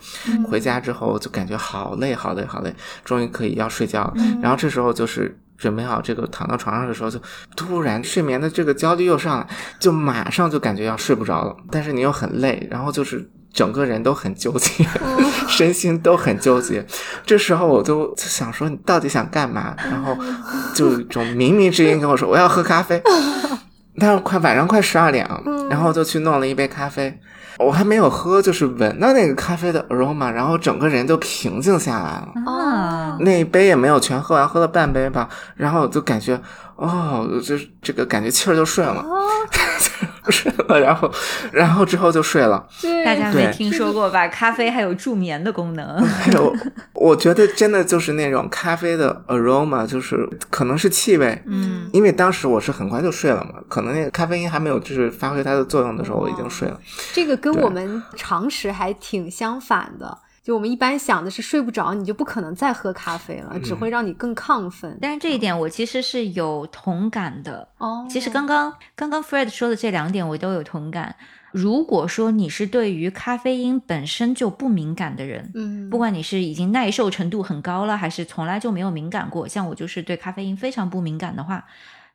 [0.48, 4.14] 回家之后就感觉好累，好累，好累，终于可以要睡觉了。
[4.42, 5.38] 然后这时候就是。
[5.56, 7.18] 准备好这个躺到床上的时候，就
[7.56, 9.48] 突然睡眠的这个焦虑又上来，
[9.80, 11.56] 就马上就感觉要睡不着了。
[11.72, 14.86] 但是你又很累，然后就是整个人都很纠结，
[15.48, 16.86] 身心都很纠结。
[17.26, 19.74] 这时候我都就想说，你到底想干嘛？
[19.78, 20.18] 然后
[20.74, 23.02] 就有一种冥冥之音跟我说，我要喝咖啡。
[23.98, 27.20] 但是快晚上快十二点了，然后就去弄了一杯咖啡。
[27.60, 32.34] 我还没有喝，就是闻到那个咖啡的 aroma，然后整个人就平静下来了。
[32.52, 36.42] 啊，那一杯也没有全喝完，喝了半杯吧，然后我就感觉，
[36.76, 39.06] 哦，就是这个感觉气儿就顺了，
[40.32, 41.12] 睡了，然后，
[41.52, 42.66] 然后之后就睡了。
[42.82, 44.28] 对，大家没听说过吧？
[44.28, 46.02] 咖啡还有助眠的功能。
[46.06, 46.54] 还有，
[46.94, 56.80] 我觉得真的就是那种咖啡的 aroma，就是可能是气味，嗯，因为当时我是很快就睡了嘛，可能那个咖啡因还没有就是发挥它的作用的时候，我已经睡了。
[57.14, 60.18] 这个跟我们常识还挺相反的。
[60.44, 64.98] 就我们一般想的是睡不着，你就不可能再喝咖啡了，只会让你更亢奋。
[65.02, 67.66] 但是这一点我其实是有同感的。
[67.78, 71.16] 哦，其实刚刚刚刚 Fred 说的这两点我都有同感。
[71.54, 81.64] 如果说你是对于咖啡因本身就不敏感的人，嗯，不管你是已经耐受程度很高了，还是从来就没有敏感过，像我就是对咖啡因非常不敏感的话，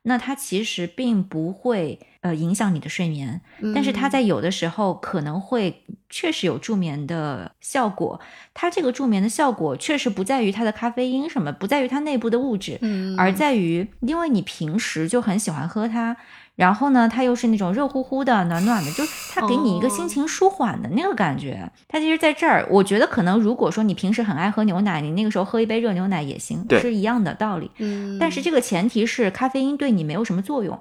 [0.03, 3.41] 那它其实并不会呃影响你的睡眠，
[3.73, 8.19] 但是它嗯在有的时候可能会确实有助眠的效果。
[8.53, 16.17] 它这个助眠的效果确实不在于它的咖啡因什么，不在于它内部的物质，嗯而在于因为你平时就很喜欢喝它。
[16.55, 21.71] 然后呢，它又是那种热乎乎的、暖暖的，就是它给你一个哦心情舒缓的那个感觉。
[21.87, 27.71] 它其实在这儿，我觉得可能如果说你平时很爱喝牛奶，你那个时候喝一杯热牛奶也行，对是一样的道理。
[27.77, 30.77] 嗯，但是这个前提是咖啡因对你没有什么作用。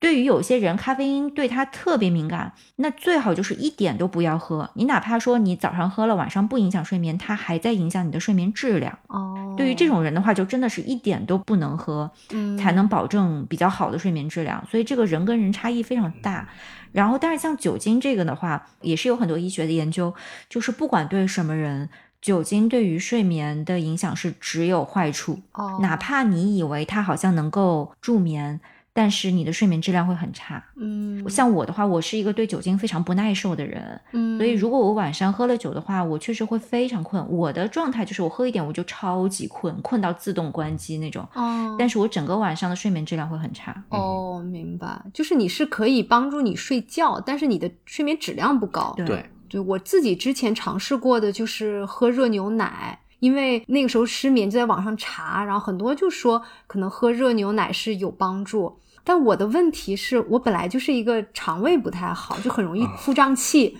[0.00, 4.70] 对于有些人，咖啡因对他特别敏感，那最好就是一点都不要喝。
[4.74, 8.98] 你哪怕说你早上喝了，晚上不影响睡眠，它还在影响你的睡眠质量。
[9.08, 14.66] 哦，对于这种人的话，就真的是一点都不能喝，嗯才能保证比较好的睡眠质量。
[14.70, 16.48] 所以这个人跟人差异非常大。
[16.92, 20.12] 然后，但是像酒精这个的话，也是有很多医学的研究，
[20.48, 21.88] 就是不管对什么人，
[22.22, 25.38] 酒精对于睡眠的影响是只有坏处。
[25.52, 28.60] 哦，哪怕你以为它好像能够助眠，
[29.00, 30.62] 但是你的睡眠质量会很差。
[30.76, 37.26] 嗯，像我的话，我是一个对酒精非常不耐受的人，嗯，所以如果我晚上喝了酒的话，我确实会非常困。
[37.30, 41.26] 我的状态就是我喝一点我就超级困，困到自动关机那种。
[41.32, 43.74] 哦，但是我整个晚上的睡眠质量会很差。
[43.88, 48.92] 哦，明白，就是你是可以帮助你睡觉，但是你的睡眠质量不高。
[48.98, 58.76] 对对，我自己之前尝试过的就是喝热牛奶，因为那个时候失眠就在网上查，然后很多就说可能喝热牛奶是有帮助。
[59.02, 63.78] 但我的问题是我本来就是一个肠胃不太好，就很容易腹胀气。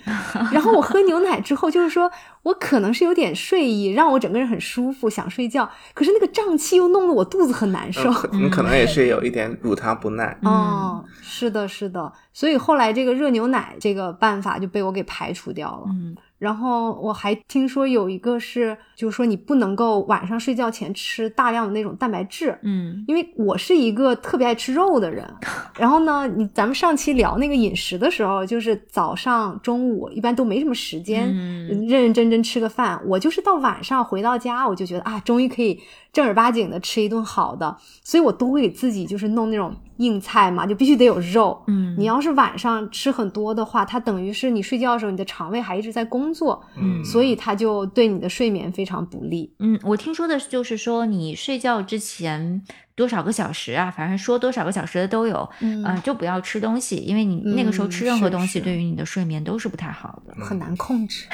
[0.52, 2.10] 然后我喝牛奶之后，就是说
[2.42, 5.70] 我可能是有点睡意，让我整个人很舒服，想睡觉。
[5.94, 8.10] 可是那个胀气又弄得我肚子很难受。
[8.32, 10.38] 嗯你可能也是有一点乳糖不耐。
[10.42, 15.84] 嗯哦，是的，是的，所以后来这个热牛奶这个办法就被我给排除掉了。
[15.90, 25.24] 嗯然后我还听说有一个是，就是说你不能够晚上睡觉前吃大量的那种蛋白质，嗯因为我是一个特别爱吃肉的人。
[25.78, 32.98] 然后呢，你咱们上期聊那个饮食的时候，就是早上、中午一般都没什么时间，嗯认认真真吃个饭。
[33.06, 35.78] 我就是到晚上回到家，我就觉得啊，终于可以
[36.12, 41.62] 正儿八经的吃一顿好的，所以我都会给自己就是弄那种硬菜嘛，就必须得有肉。
[41.68, 49.54] 嗯，你要是晚上吃很多的话，它等于是你睡觉的时候，你的肠胃还一直在工作，嗯所以它就对你的睡眠非常不利。
[49.58, 52.62] 嗯，我听说的就是说，你睡觉之前
[53.00, 60.34] 多少个小时啊，反正说多少个小时的都有，嗯呃，就不要吃东西，因为你那个时候嗯吃任何东西对于你的睡眠都是不太好的。
[60.44, 61.24] 很难控制。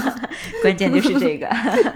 [0.62, 1.46] 关键就是这个。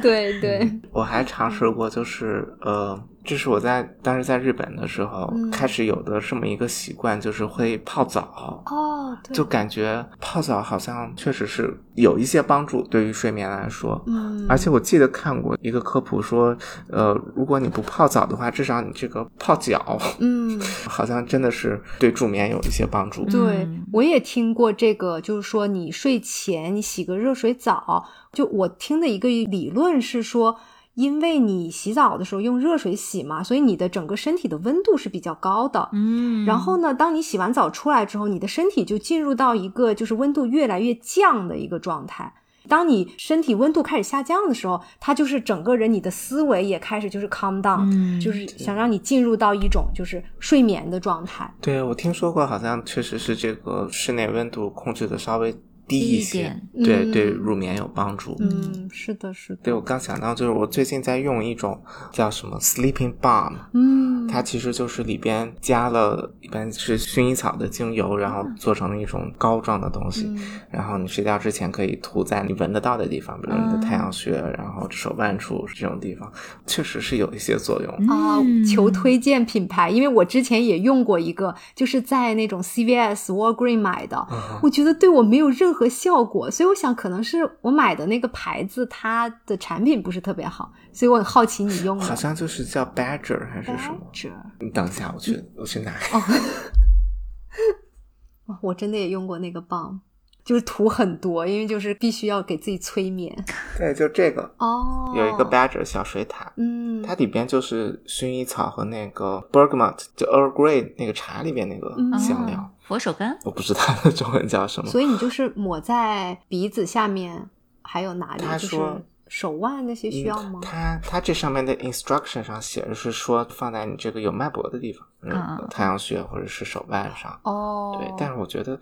[0.03, 8.63] 对对，我还尝试过，就是呃，这是我在当时在日本的时候、嗯开始有的这么一个习惯，就是会泡澡。
[8.67, 14.03] 哦，对，就感觉泡澡好像确实是有一些帮助，对于睡眠来说。
[14.07, 16.57] 嗯，而且我记得看过一个科普说，
[16.89, 23.25] 呃，如果你不泡澡的话，至少你这个泡脚，嗯， 好像真的是对助眠有一些帮助。
[23.25, 30.59] 对嗯，我也听过这个，就是说你睡前你洗个热水澡，就我听的一个理论是说。
[30.97, 35.91] 因为你洗澡的时候用热水洗嘛，所以你的整个身体的温度是比较高的。
[35.93, 42.33] 嗯，然后呢，当你洗完澡出来之后，你的身体就进入到一个就是温度越来越降的一个状态。
[42.67, 51.49] 当你身体温度开始下降的时候，它就是整个人你的思维也开始就是 calm down，、嗯就是想让你进入到一种就是睡眠的状态。
[51.61, 55.55] 对，我听说过，好像确实是这个室内温度控制的稍微
[55.87, 57.13] 低低一一些点，对嗯。
[57.13, 58.37] 对入眠有帮助。
[58.41, 59.61] 嗯，是的，是的。
[59.63, 61.81] 对，我刚想到，就是我最近在用一种
[62.13, 70.39] 叫什么 sleeping balm，嗯，它其实就是里边加了一般是薰衣草的精油，然后做成了一种膏状的东西，嗯。
[70.71, 76.31] 然后你睡觉之前可以涂在你闻得到的地方，比如你的太阳穴，然后手腕处这种地方，
[76.67, 77.93] 确实是有一些作用。
[78.09, 78.65] 啊，嗯。
[78.65, 84.27] 求推荐品牌，因为我之前也用过一个，就是在那种 CVS、Walgreen 买的，
[84.63, 92.05] 我觉得对我没有任何效果，所以我想可能是我买的那个牌子它的产品不是特别好，所以我很好奇你用的。
[92.05, 95.93] 好像就是叫 Badger 还是什么？Badger 你等一下，我去我去拿。
[96.13, 96.23] 哦
[98.47, 100.01] 哦我真的也用过那个棒，
[100.47, 103.37] 就是涂很多，因为就是必须要给自己催眠。
[103.77, 113.37] 对，就这个哦，有一个 Badger 小水塔，嗯，它里边就是薰衣草和那个 bergamot，就 Earl Grey 那个茶里边那个嗯香料，哦佛手柑。
[113.43, 114.89] 我不知道它的中文叫什么。
[114.89, 117.51] 所以你就是抹在鼻子下面，
[117.83, 118.43] 还有哪里？
[118.43, 120.61] 就是他说手腕那些需要吗？
[120.63, 127.37] 他他这上面的 instruction 上写的是说放在你这个有脉搏的地方，嗯嗯，太阳穴或者是手腕上。
[127.43, 128.79] 哦，对，但是我觉得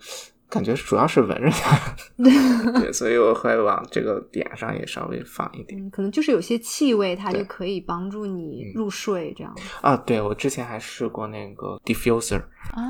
[0.55, 1.77] 感觉主要是闻着它，
[2.17, 5.77] 对，所以我会往这个点上也稍微放一点。
[5.77, 9.53] 嗯，可能就是有些气味，它就可以帮助你入睡，这样。
[9.81, 12.41] 啊，对我之前还试过那个 diffuser，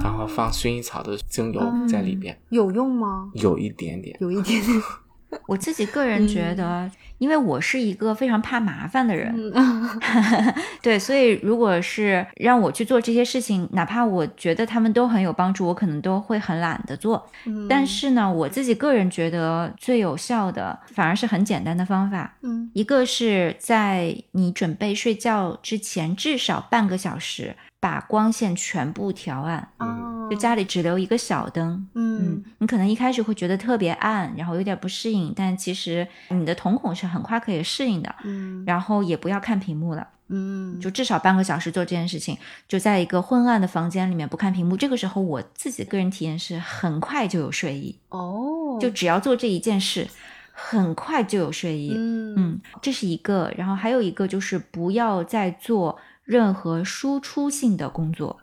[0.03, 3.31] 然后放薰衣草的精油在里边，有用吗？
[3.33, 4.15] 有一点点。
[4.21, 4.79] 有一点点。
[5.47, 9.89] 我自己个人觉得，因为我是一个非常怕麻烦的人，嗯
[10.81, 17.27] 对，所以如果是让我去做这些事情，哪怕我觉得他们都很有帮助，我可能都会很懒得做。
[17.45, 22.35] 嗯但是呢，我自己个人觉得最有效的，反而是很简单的方法。
[22.41, 31.87] 嗯一个是在你准备睡觉之前至少半个小时，把光线全部调暗，啊，就家里只留一个小灯。
[31.93, 38.13] 嗯嗯，你可能一开始会觉得特别暗，然后有点不适应，但其实你的瞳孔是很快可以适应的。
[38.23, 42.37] 嗯然后也不要看屏幕了，嗯就至少半个小时做这件事情，
[42.67, 44.75] 就在一个昏暗的房间里面不看屏幕。
[44.75, 50.07] 这个时候我自己的个人体验是很快就有睡意，哦，就只要做这一件事，
[50.51, 51.93] 很快就有睡意。
[51.95, 58.39] 嗯嗯，这是一个，然后还有一个就是不要再做任何输出性的工作。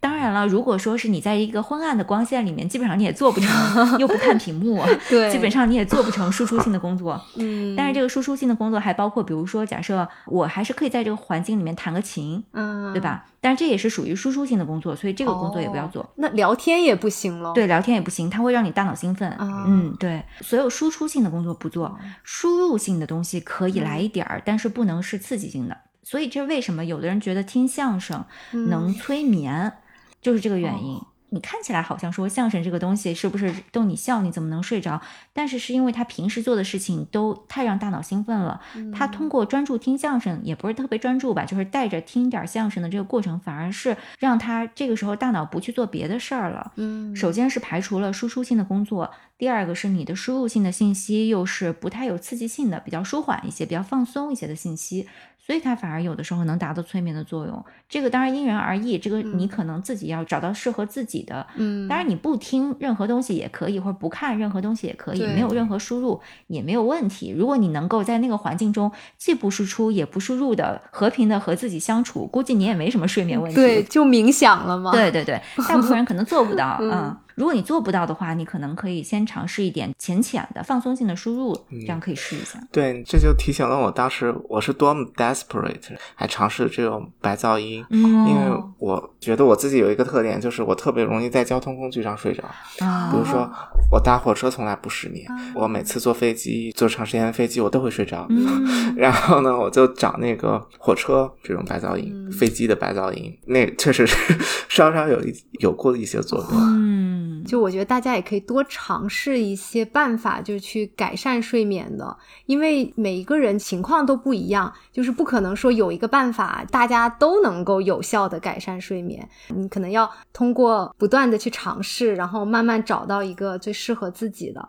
[0.00, 3.48] 当然了，如果说是你在一个昏暗的光线里面，基本上你也做不成，
[3.98, 7.20] 又不看屏幕，对基本上你也做不成输出性的工作。
[7.36, 13.00] 嗯，但是这个输出性的工作还包括，比如说，假设我还是可以在这个环境里面弹个琴，嗯，对？
[13.00, 13.24] 吧？
[13.40, 16.02] 但是这也是属于输出性的工作，所以这个工作也不要做。
[16.02, 19.30] 哦那聊天也不行了。，对，聊天也不行，它会让你大脑兴奋。
[19.32, 25.76] 啊嗯，对，所有输出性的工作不做，输入性的东西可以来一点儿，但是不能是刺激性的。
[26.04, 29.72] 所以这是为什么有的人觉得听相声嗯能催眠，
[30.20, 30.96] 就是这个原因。
[30.96, 35.02] 哦你看起来好像说相声这个东西是不是逗你笑，你怎么能睡着？
[35.32, 46.70] 但是是因为他平时做的事情都太让大脑兴奋了，嗯他通过专注听相声，也不是特别专注吧，就是带着听点儿相声的这个过程，反而是让他这个时候大脑不去做别的事儿了。
[46.76, 55.08] 嗯，首先是排除了输出性的工作，第二个是你的输入性的信息又是不太有刺激性的，比较舒缓一些、比较放松一些的信息，
[55.44, 57.62] 所以它反而有的时候能达到催眠的作用。
[57.86, 61.46] 这个当然因人而异，这个你可能自己要找到适合自己的。
[61.56, 67.30] 嗯，当然你不听任何东西也可以，或者不看任何东西也可以，没有任何输入也没有问题。
[67.30, 73.56] 如果你能够在那个环境中既不输出也不输入的和平的和自己相处，估计你也没什么睡眠问题。
[73.56, 74.92] 对，就冥想了嘛。
[74.92, 75.38] 对对对，
[75.68, 76.78] 大部分人可能做不到。
[76.80, 82.58] 嗯 嗯，如果你做不到的话，你可能可以先尝试一点浅浅的放松性的输入，这样可以试一下。
[82.72, 92.44] 对，这就提醒了我当时我是多么 desperate，还尝试这种白噪音，嗯因为哦我觉得我自己有一个特点，就是我特别容易在交通工具上睡着。
[92.84, 93.50] 啊比如说，
[93.90, 98.26] 我搭火车从来不失眠，我每次坐飞机坐长时间的飞机我都会睡着。
[98.30, 104.16] 嗯 然后呢，我就找那个火车这种白噪音，嗯飞机的白噪音，那确实是
[104.68, 106.60] 稍稍有一有过一些作用。
[106.60, 112.16] 嗯，就我觉得大家也可以多尝试一些办法，就去改善睡眠的，
[112.46, 119.28] 因为每一个人情况都不一样，就是不可能说有一个办法大家都能够有效的改善睡眠。
[119.48, 124.68] 你可能要通过不断的去尝试，然后慢慢找到一个最适合自己的。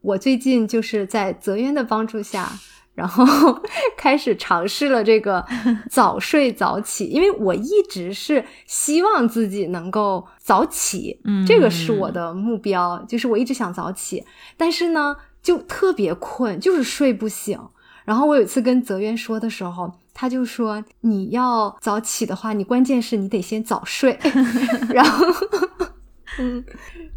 [0.00, 2.50] 我最近就是在泽渊的帮助下。
[2.94, 3.24] 然后
[3.96, 5.44] 开始尝试了这个
[5.90, 14.24] 早睡早起，因为我一直是希望自己能够早起，嗯这个是我的目标，就是我一直想早起，
[14.56, 17.58] 但是呢，就特别困，就是睡不醒。
[18.04, 24.18] 然后我有一次跟泽渊说的时候，他就说：“你要早起的话，你关键是你得先早睡。
[24.92, 25.24] ”然后，
[26.38, 26.64] 嗯，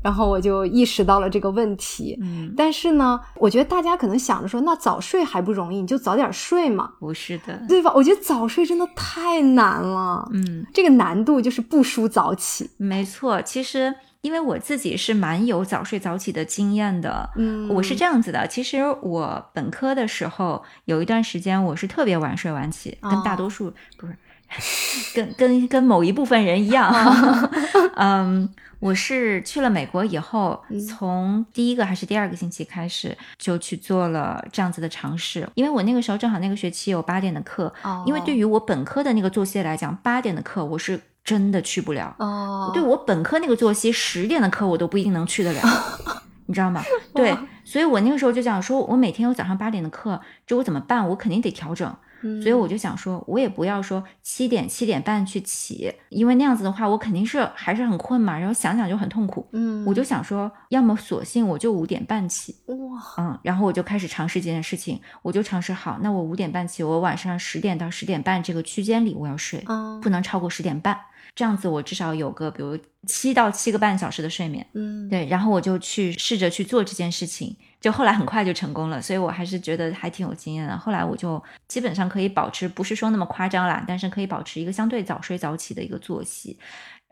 [0.05, 2.15] 然后我就意识到了这个问题。
[2.21, 7.91] 嗯，但是呢，我觉得大家可能想着说，那早睡还不容易，你就早点睡嘛，不是的，对吧？
[7.95, 12.69] 我觉得早睡真的太难了，嗯，这个难度就是不输早起。
[12.77, 13.41] 没错。
[13.41, 17.27] 其实因为我自己是蛮有早睡早起的经验的。
[17.35, 24.15] 嗯，我是这样子的，其实我本科的时候有一段时间我是特别晚睡晚起，跟大多数、不是，
[25.15, 26.93] 跟跟跟某一部分人一样。
[27.97, 28.47] 嗯，
[28.85, 42.15] 我是去了美国以后，从第一个还是第二个星期开始就去做了这样子的尝试，因为我那个时候正好那个学期有八点的课，哦因为对于我本科的那个作息来讲，八点的课我是真的去不了。
[42.19, 45.61] 哦，对我本科那个作息，十点的课我都不一定能去得了，
[46.45, 46.83] 你知道吗？
[47.15, 51.09] 对，所以我那个时候就想说，我每天有早上八点的课，这我怎么办？
[51.09, 51.91] 我肯定得调整。
[52.25, 59.47] 嗯所以我就想说，我也不要说七点七点半去起，因为那样子的话，我肯定是还是很困嘛，然后想想就很痛苦。
[59.51, 62.75] 嗯，我就想说，要么索性我就五点半起，哇，
[63.17, 70.97] 嗯，然后我就开始尝试这件事情，我就尝试好，那我五点半起，我晚上十点到十点半这个区间里我要睡，啊不能超过十点半。
[71.35, 74.65] 这样子我至少有个比如七到七个半小时的睡眠。
[74.73, 77.55] 嗯，对，然后我就去试着去做这件事情，
[77.85, 80.75] 就后来很快就成功了，所以我还是觉得还挺有经验的。
[80.75, 86.57] 后来我就基本上可以保持，不是说那么夸张啦，但是可以保持一个相对早睡早起的一个作息。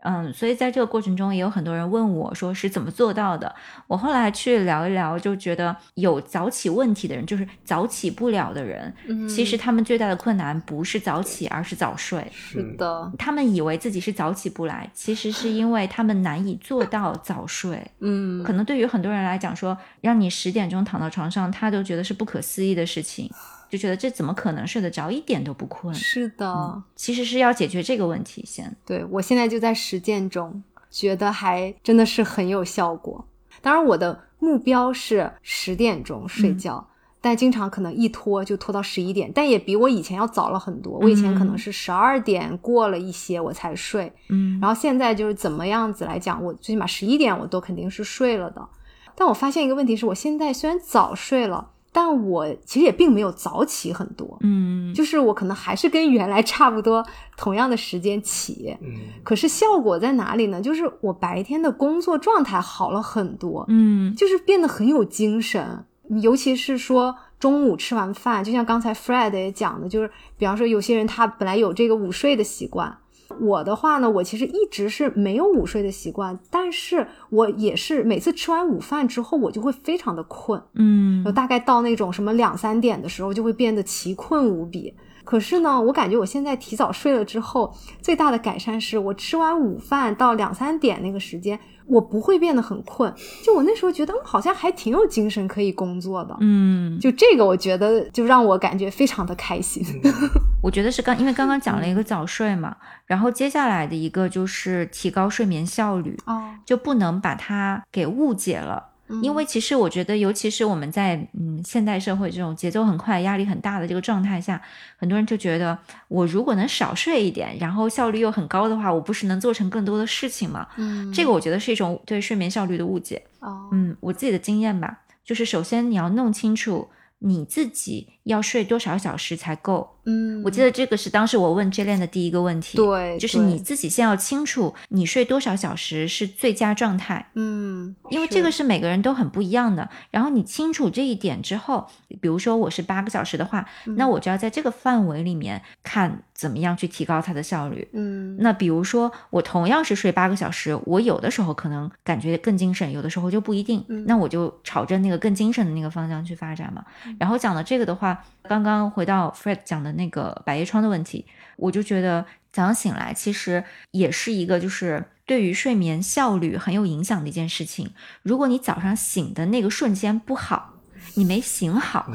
[0.04, 3.54] 嗯，所以在这个过程中，也有很多人问我说是怎么做到的。
[3.86, 12.26] 我后来去聊一聊，就觉得有早起问题的人，就是早起不了的人，嗯其实他们最大的困难不是早起，而是早睡。
[12.32, 17.82] 是的，他们以为自己是早起不来，其实是因为他们难以做到早睡。
[18.00, 23.30] 嗯，可能对于很多人来讲说，让你十点钟躺到床上，他都觉得是不可思议的事情，
[23.70, 25.94] 就觉得这怎么可能睡得着，一点都不困。
[25.94, 28.76] 是的，其实是要解决这个问题先。
[28.84, 33.26] 对我现在就在实践中，觉得还真的是很有效果。
[33.60, 36.86] 当然，我的目标是十点钟睡觉，
[37.20, 40.98] 但经常可能一拖就拖到十一点，但也比我以前要早了很多。
[40.98, 48.68] 我以前可能是十二点过了一些我才睡，嗯然后现在就是怎么样子来讲，我最起码十一点我都肯定是睡了的。
[49.14, 54.36] 但我发现一个问题是，我现在虽然早睡了，但我其实也并没有早起很多。
[54.40, 60.60] 嗯就是我可能还是跟原来差不多，同样的时间起，嗯可是效果在哪里呢？
[60.60, 65.84] 就是我白天的工作状态好了很多，嗯就是变得很有精神，
[66.20, 72.98] 尤其是说中午吃完饭，就像刚才 Fred 也讲的，就是比方说有些人他本来有这个午睡的习惯。
[73.40, 84.94] 我的话呢，我其实一直是没有午睡的习惯，但是我也是每次吃完午饭之后，我就会非常的困，嗯就大概到那种什么两三点的时候，就会变得奇困无比。
[85.24, 93.12] 可是呢，我感觉我现在提早睡了之后，最大的改善是我吃完午饭到两三点那个时间，我不会变得很困。
[93.42, 96.36] 就我那时候觉得，嗯好像还挺有精神可以工作的。
[96.40, 99.84] 嗯，就这个，我觉得就让我感觉非常的开心。
[100.62, 102.76] 我觉得是刚，因为刚刚讲了一个早睡嘛，
[103.06, 108.93] 然后接下来的一个就是提高睡眠效率，哦，就不能把它给误解了。
[109.22, 114.60] 因为其实我觉得，尤其是我们在嗯现代社会这种节奏很快、压力很大的这个状态下，
[114.96, 120.66] 很多人就觉得，我如果能少睡一点，然后效率又很高的话，我不是能做成更多的事情吗？
[120.76, 123.22] 嗯，这个我觉得是一种对睡眠效率的误解。
[123.40, 126.88] 哦，嗯，我自己的经验吧，就是首先你要弄清楚
[127.18, 129.93] 你自己要睡多少小时才够。
[130.06, 137.30] 嗯，我记得这个是当时我问 Jalen 的第一个问题，，对，就是你自己先要清楚你睡多少小时是最佳状态。
[137.34, 139.88] 嗯，因为这个是每个人都很不一样的。
[140.10, 141.86] 然后你清楚这一点之后，
[142.20, 147.88] 比如说我是八个小时的话，嗯那我就要在这个范围里面看怎么样去提高它的效率。
[147.92, 153.84] 嗯，那比如说我同样是睡八个小时，我有的时候可能感觉更精神，有的时候就不一定。
[153.88, 156.84] 嗯那我就朝着那个更精神的那个方向去发展嘛。
[157.06, 161.26] 嗯然后讲到这个的话，刚刚回到 Fred 讲的那个百叶窗的问题，
[161.56, 165.04] 我就觉得早上醒来其实也是一个就是。
[165.26, 167.90] 对于睡眠效率很有影响的一件事情。
[168.22, 170.74] 如果你早上醒的那个瞬间不好，
[171.14, 172.12] 你没醒好，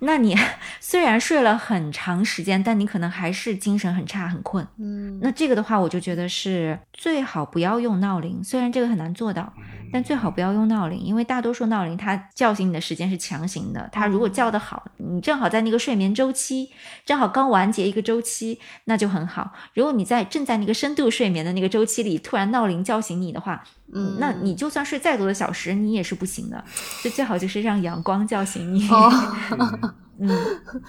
[0.00, 0.36] 那你
[0.80, 4.66] 虽然睡了很长时间，但你可能还是精神很差、很困。
[4.76, 9.54] 嗯，那这个的话，我就觉得是最好不要用闹铃，虽然这个很难做到，
[9.92, 16.70] 但最好不要用闹铃，因为大多数闹铃它叫醒你的时间是强行的，它如果叫得好，你正好在那个睡眠周期，
[17.04, 19.52] 正好刚完结一个周期，那就很好。
[19.74, 23.62] 如果你在正在那个深度睡眠的那个周期里，突然闹铃叫醒你的话，
[23.92, 26.64] 嗯那你就算睡再多的小时，你也是不行的。
[26.66, 28.88] 所以最好就是让阳光叫醒你。
[28.88, 29.10] 哦，
[30.20, 30.28] 嗯，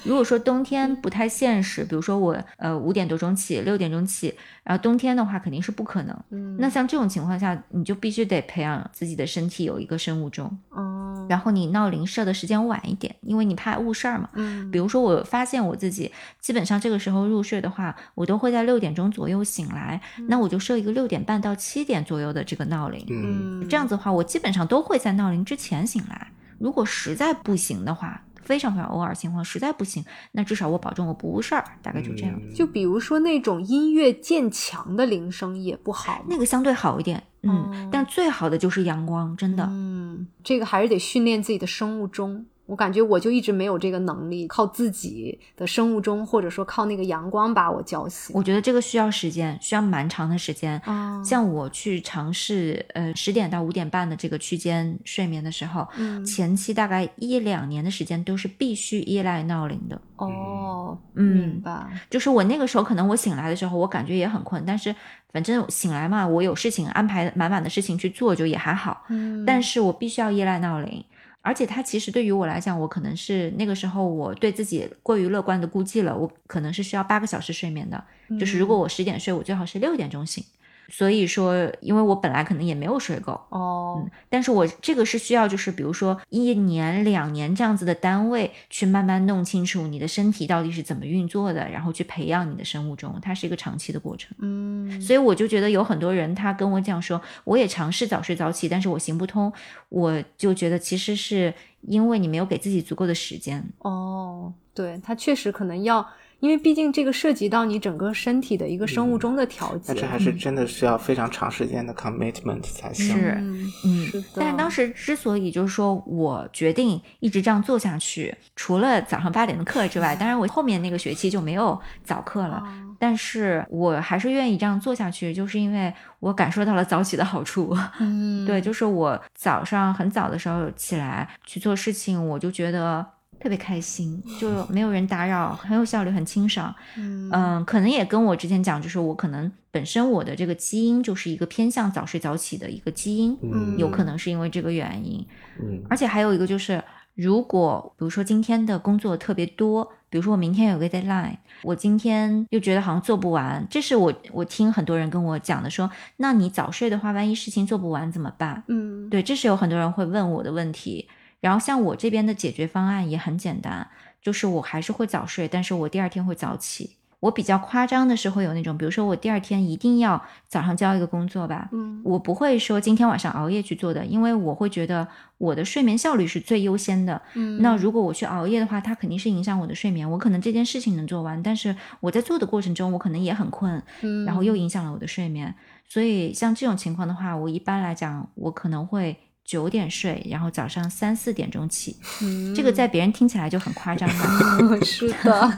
[0.03, 6.17] 如果说冬天不太现实，比如说我呃五点多钟起，六点钟起，然后冬天的话肯定是不可能。
[6.32, 14.30] 嗯，那像这种情况下，你就必须得培养自己的身体有一个生物钟，哦，然后你闹铃设的时间晚一点，因为你怕误事儿嘛。
[14.34, 23.05] 嗯，比如说，我发现我自己基本上这个时候入睡的话，我都会在六点钟左右醒来，那我就设一个六点半到七点左右的这个闹铃。
[23.09, 26.32] 嗯嗯，这样子的话，我基本上都会在闹铃之前醒来。
[26.57, 32.34] 如果实在不行的话，非常非常偶尔情况实在不行，那至少我保证我不误事儿，大概就这样。
[32.36, 36.26] 嗯就比如说那种音乐渐强的铃声也不好。
[36.28, 39.68] 那个相对好一点，嗯，哦但最好的就是阳光，真的。
[39.70, 42.47] 嗯，这个还是得训练自己的生物钟。
[42.70, 48.36] 我感觉我就一直没有这个能力，靠自己的生物钟，或者说靠那个阳光把我叫醒。
[48.36, 50.80] 我觉得这个需要时间，需要蛮长的时间。
[50.86, 59.99] 啊，像我去尝试呃十点到五点半的这个区间睡眠的时候，嗯前期大概一两年的时间都是必须依赖闹铃的。
[60.17, 61.88] 哦，嗯明白。
[62.07, 64.95] 就是我那个时候，可能我醒来的时候，我感觉也很困，但是
[65.32, 69.05] 反正醒来嘛，我有事情安排满满的事情去做，就也还好。
[69.09, 71.03] 嗯，但是我必须要依赖闹铃，
[71.41, 78.03] 而且它其实对于我来讲，我可能是那个时候我对自己过于乐观的估计了，我可能是需要八个小时睡眠的。
[78.39, 80.43] 就是如果我十点睡，我最好是六点钟醒。
[80.89, 94.35] 所以说，因为我本来可能也没有水够，哦嗯，但是我这个是需要，就是比如说一年、两年这样子的单位去慢慢弄清楚你的身体到底是怎么运作的，然后去培养你的生物钟，它是一个长期的过程。
[94.39, 99.51] 嗯所以我就觉得有很多人他跟我讲说，我也尝试早睡早起，但是我行不通，
[99.89, 103.63] 我就觉得其实是因为你没有给自己足够的时间。
[103.79, 106.05] 哦，对，他确实可能要，
[106.39, 109.83] 因为毕竟这个涉及到你整个身体的一个生物钟的调节。
[109.87, 113.07] 但这还是真的需要非常长时间的 commitment 才行。
[113.15, 114.27] 是嗯嗯是的。
[114.35, 122.55] 但是当时之所以就是说我决定一直这样做下去，除了早上八点的课之外，当然我后面那个学期就没有早课了。
[122.55, 127.73] 啊但是我还是愿意这样做下去，就是因为我感受到了早起的好处。
[128.01, 133.05] 嗯，对，就是我早上很早的时候起来去做事情，我就觉得
[133.39, 136.73] 特别开心，就没有人打扰，很有效率，很清爽。
[136.97, 145.25] 嗯嗯，可能也跟我之前讲，就是我可能本身我的这个基因就是一个偏向早睡早起的一个基因，嗯有可能是因为这个原因。
[145.61, 146.83] 嗯而且还有一个就是，
[147.15, 158.63] 如果比如说今天的工作特别多，比如说我明天有个 deadline，我今天又觉得好像做不完，这是我我听很多人跟我讲的说，那你早睡的话，万一事情做不完怎么办？
[158.67, 161.07] 嗯对，这是有很多人会问我的问题。
[161.39, 163.87] 然后像我这边的解决方案也很简单，
[164.21, 166.97] 就是我还是会早睡，但是我第二天会早起。
[167.21, 175.05] 我比较夸张的是会有那种，比如说我第二天一定要早上交一个工作吧，嗯我不会说今天晚上熬夜去做的，因为我会觉得
[175.37, 177.21] 我的睡眠效率是最优先的。
[177.33, 180.09] 嗯那如果我去熬夜的话，它肯定是影响我的睡眠。
[180.09, 185.53] 我可能这件事情能做完，但是我在做的过程中，我可能也很困，嗯然后又影响了我的睡眠。
[185.89, 189.17] 所以像这种情况的话，我一般来讲，我可能会
[189.50, 191.97] 九点睡，然后早上三四点钟起。
[192.22, 194.80] 嗯这个在别人听起来就很夸张了。
[194.86, 195.58] 是的，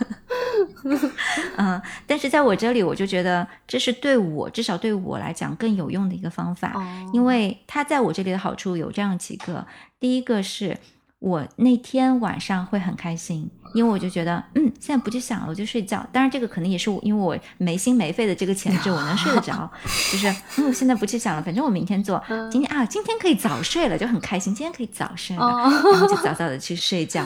[1.57, 9.67] 嗯，但是在我这里，我就觉得这是对我至少对我来讲更有用的一个方法，哦因为它在我这里的好处有这样几个。
[9.99, 10.77] 第一个是
[11.21, 16.03] 我那天晚上会很开心，因为我就觉得，嗯，现在不去想了，我就睡觉。
[16.11, 19.71] 当然，这个可能也是我因为我没心没肺的这个潜质，我能睡得着。
[20.11, 22.19] 就是，嗯，我现在不去想了，反正我明天做。
[22.51, 24.51] 今天啊，今天可以早睡了，就很开心。
[24.55, 27.23] 今天可以早睡了，哦然后就早早的去睡觉。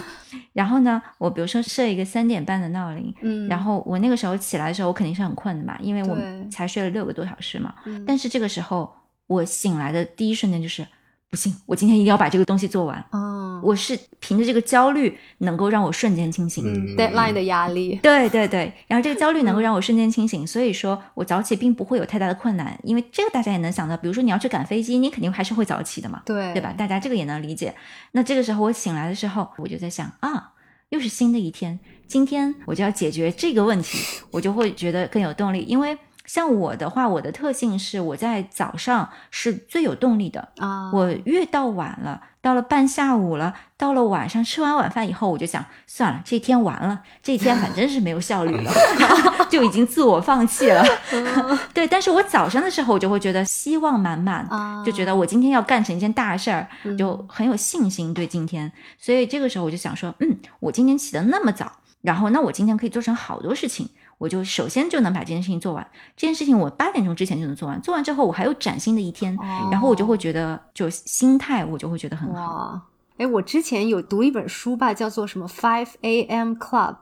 [0.52, 6.18] 然后呢，我比如说设一个三点半的闹铃，嗯然后我那个时候起来的时候，我肯定是很困的嘛，因为我
[6.52, 7.74] 才睡了六个多小时嘛。
[7.86, 8.94] 嗯但是这个时候，
[9.28, 10.86] 我醒来的第一瞬间就是，
[11.36, 13.06] 不行，我今天一定要把这个东西做完。
[13.12, 16.64] 嗯我是凭着这个焦虑，能够让我瞬间清醒。
[16.66, 26.74] 嗯 deadline 的压力，对对对，然后这个焦虑嗯能够让我瞬间清醒，所以说我早起并不会有太大的困难，因为这个大家也能想到，比如说你要去赶飞机，你肯定还是会早起的嘛，对对吧？？
[26.78, 27.76] 大家这个也能理解。
[28.14, 30.54] 那这个时候我醒来的时候，我就在想啊，
[30.90, 31.78] 又是新的一天，
[32.08, 33.98] 今天我就要解决这个问题，
[34.32, 35.66] 我就会觉得更有动力。
[35.68, 48.72] 因为像我的话，我的特性是我在早上是最有动力的，啊，我越到晚了，到了半下午了，到了晚上吃完晚饭以后，我就想算了，这一天完了，这一天反正是没有效率了，
[49.50, 50.84] 就已经自我放弃了。
[51.74, 58.72] 对，但是我早上的时候，我就会觉得希望满满，啊就觉得我今天要干成一件大事儿，嗯就很有信心对今天。
[58.98, 61.72] 所以这个时候我就想说，嗯，我今天起得那么早，
[62.02, 63.90] 然后那我今天可以做成好多事情。
[64.18, 65.86] 我就首先就能把这件事情做完，
[66.16, 72.42] 这件事情我八点钟之前就能做完，做完之后我还有崭新的一天，哦然后我就会觉得，就心态我就会觉得很好。
[72.42, 72.82] 哇，
[73.18, 76.54] 哎，我之前有读一本书吧，叫做什么 Five A.M.
[76.54, 76.96] Club，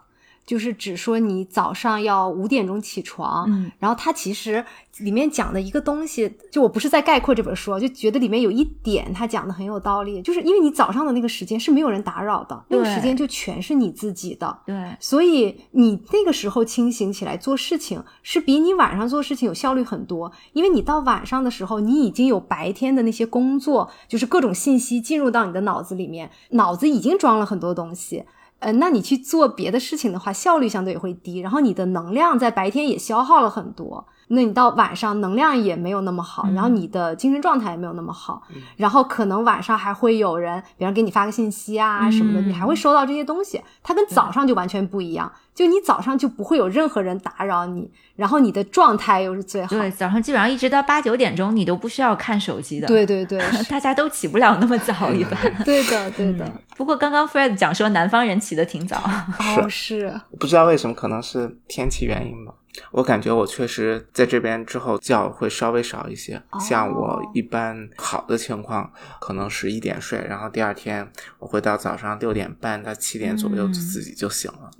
[0.45, 3.45] 就是只说你早上要五点钟起床。
[3.49, 4.63] 嗯然后它其实
[4.99, 14.57] 里面讲的一个东西，就我不是在概括这本书，就觉得里面有一点它讲的很有道理，就是因为你早上的那个时间是没有人打扰的，那个时间就全是你自己的。
[14.65, 20.31] 对，所以你那个时候清醒起来做事情，是比你晚上做事情有效率很多。
[20.53, 28.23] 因为你到晚上的时候，你已经有白天的那些工作，就是各种信息进入到你的脑子里面，脑子已经装了很多东西。
[28.63, 34.05] 呃，那你去做别的事情的话，效率相对也会低，然后你的能量在白天也消耗了很多。
[34.33, 38.41] 那你到晚上能量也没有那么好，嗯然后你的精神状态也没有那么好，
[38.77, 43.61] 然后可能晚上还会有人，比方给你发个信息啊什么的，嗯你还会收到这些东西。
[43.83, 49.69] 它跟早上就完全不一样，就你早上就不会有任何人打扰你，然后你的状态又是最好。
[49.69, 52.87] 对，早上基本上一直到八九点钟，你都不需要看手机的。
[52.87, 55.37] 对，对对 大家都起不了那么早，一般。
[55.63, 58.97] 对的对的，不过刚刚 Fred 讲说南方人起得挺早，
[59.39, 62.53] 哦是，不知道为什么，可能是天气原因吧。
[62.91, 66.35] 我感觉我确实在这边之后觉会稍微少一些。
[66.49, 71.07] 哦像我一般好的情况，可能十一点睡，然后第二天
[71.39, 74.71] 我会到早上六点半到七点左右嗯自己就醒了。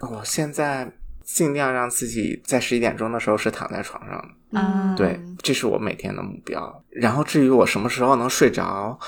[0.00, 0.90] 哇，我现在
[1.32, 4.16] 尽量让自己在十一点钟的时候是躺在床上
[4.50, 4.58] 的。
[4.58, 6.82] 啊对，这是我每天的目标。
[6.90, 8.98] 然后至于我什么时候能睡着，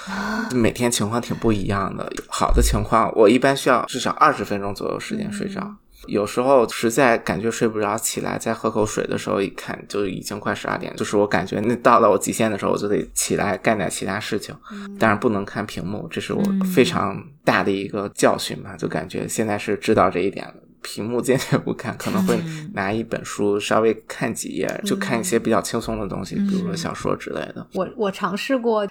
[0.54, 2.10] 每天情况挺不一样的。
[2.28, 5.74] 好的情况，我一般需要至少二十分钟左右时间睡着。
[6.06, 14.54] 有时候实在感觉睡不着，起来再喝口水的时候，一看就已经快十二点，就是我感觉那到了我极限的时候，我就得起来干点其他事情。
[14.98, 16.42] 但是不能看屏幕，这是我
[16.74, 18.76] 非常大的一个教训吧。
[18.76, 20.54] 就感觉现在是知道这一点了。
[20.82, 22.38] 屏幕坚决不看，可能会
[22.74, 27.66] 拿一本书稍微看几页，就看一些比较轻松的东西，比如说小说之类的。
[27.74, 28.86] 我我尝试过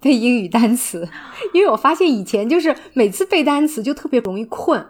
[0.00, 1.08] 背英语单词，
[1.54, 4.84] 因为我发现以前就是每次背单词就特别容易困，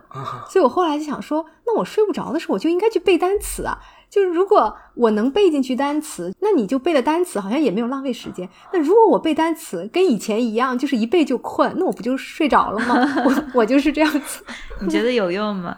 [0.48, 3.78] 所以我后来就想说，那我睡不着的时候我就应该去背单词啊。
[4.08, 8.48] 就是如果我能背进去单词，那你就背了单词，好像也没有浪费时间。
[8.72, 12.96] 那如果我背单词跟以前一样，就是一背就困，那我不就睡着了吗？
[13.24, 14.44] 我我就是这样子。
[14.82, 15.76] 你觉得有用吗？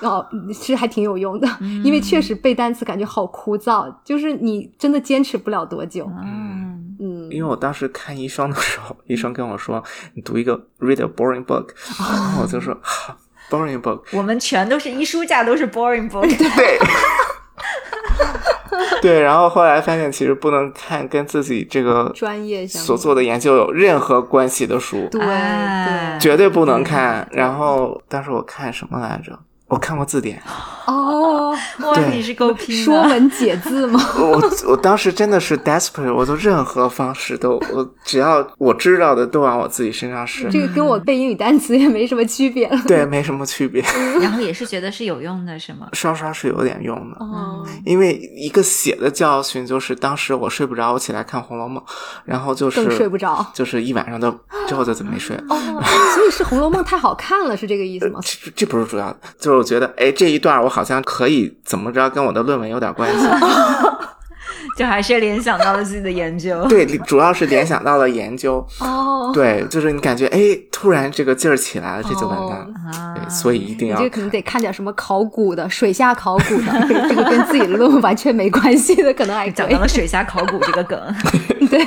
[0.00, 1.48] 哦，是还挺有用的，
[1.82, 6.10] 因为确实背单词感觉好枯燥，就是你真的坚持不了多久。
[6.22, 9.82] 嗯，嗯，因为我当时看医生的时候，医生跟我说
[10.14, 11.68] ：“你读一个 read a boring book。
[11.98, 13.16] ”然后我就说好
[13.50, 14.02] ：“boring book。
[14.12, 16.22] 我们全都是一书架都是 boring book。
[16.38, 16.78] 对，
[19.02, 27.28] 对，然后后来发现其实不能看跟自己这个专业所做的研究有任何关系的书，对哎对，绝对不能看。
[27.32, 29.38] 然后当时我看什么来着？
[29.74, 30.40] 我看过字典，
[30.86, 31.50] 哦，
[31.80, 32.84] 哇，对你是够拼的。
[32.84, 34.00] 说文解字吗？
[34.16, 42.80] 我我当时真的是 desperate，我都任何方式都，我只要我知道的都往我自己身上试，这个跟我背英语单词也没什么区别了。
[42.86, 43.82] 对，没什么区别，
[44.20, 45.88] 然后也是觉得是有用的，是吗？
[45.92, 47.16] 稍稍是有点用的。
[47.18, 51.82] 哦，因为一个写的教训就是，当时我睡不着，我起来看《红楼梦》，
[52.24, 54.30] 然后就是更睡不着就是一晚上都
[54.66, 55.36] 之后就怎么没睡。
[55.48, 55.82] 哦，
[56.14, 58.20] 所以是《红楼梦》太好看了，是这个意思吗？
[58.22, 63.26] 这这不是主要的，就是我觉得，哎，这一段我好像可以怎么着跟我的论文有点关系。
[64.76, 66.64] 就还是联想到了自己的研究。
[66.66, 68.66] 对，主要是联想到了研究。
[68.80, 70.40] 哦，对，就是你感觉，哎，
[70.72, 72.66] 突然这个劲儿起来了，这就完蛋了。
[72.92, 80.98] 啊对，所以一定要你这可能得看点什么考古的，水下考古的， 这个跟自己的论文完全没关系的，可能还讲到了水下考古这个梗。
[81.70, 81.84] 对，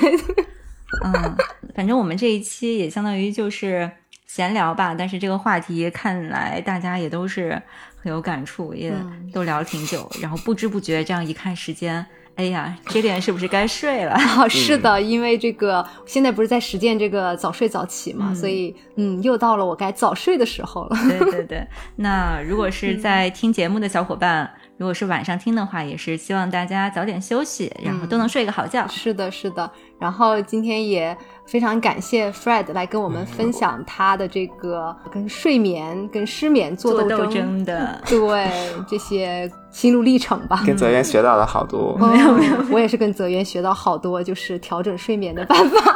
[1.04, 1.36] 嗯，
[1.78, 3.90] 反正我们这一期也相当于就是
[4.26, 7.62] 闲聊吧，但是这个话题看来大家也都是
[8.02, 12.04] 很有感触，也嗯都聊了挺久，然后不知不觉这样一看时间，
[12.34, 14.14] 哎呀，这点是不是该睡了？
[14.14, 20.98] 啊， 是的，因为这个现在不是在实践这个早睡早起嘛，嗯所以嗯，又到了我该早睡的时候了。
[21.08, 21.68] 对对对，
[21.98, 28.88] 那如果是在听节目的小伙伴，如果是晚上听的话，也是希望大家早点休息，然后都能睡个好觉。
[28.88, 29.70] 是的，是的。
[30.00, 31.18] 然后今天也
[31.48, 38.48] 非常感谢 Fred 来跟我们分享他的这个跟睡眠、跟失眠做斗做斗争的，对
[38.88, 40.62] 这些心路历程吧。
[40.68, 41.98] 跟泽源学到了好多。
[41.98, 45.96] 没有没有，我也是跟泽源学到好多，就是调整睡眠的办法。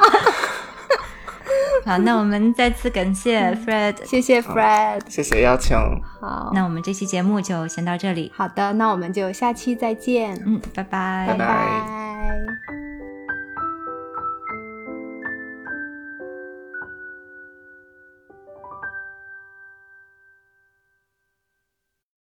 [1.85, 5.01] 好，那我们再次感谢 Fred，谢谢 Fred。
[5.07, 5.75] 谢谢邀请，
[6.19, 10.83] 好，那我们这期节目就先到这里，好的，那我们就下期再见，嗯，拜。
[10.83, 11.35] 拜，拜。
[11.37, 13.00] 拜拜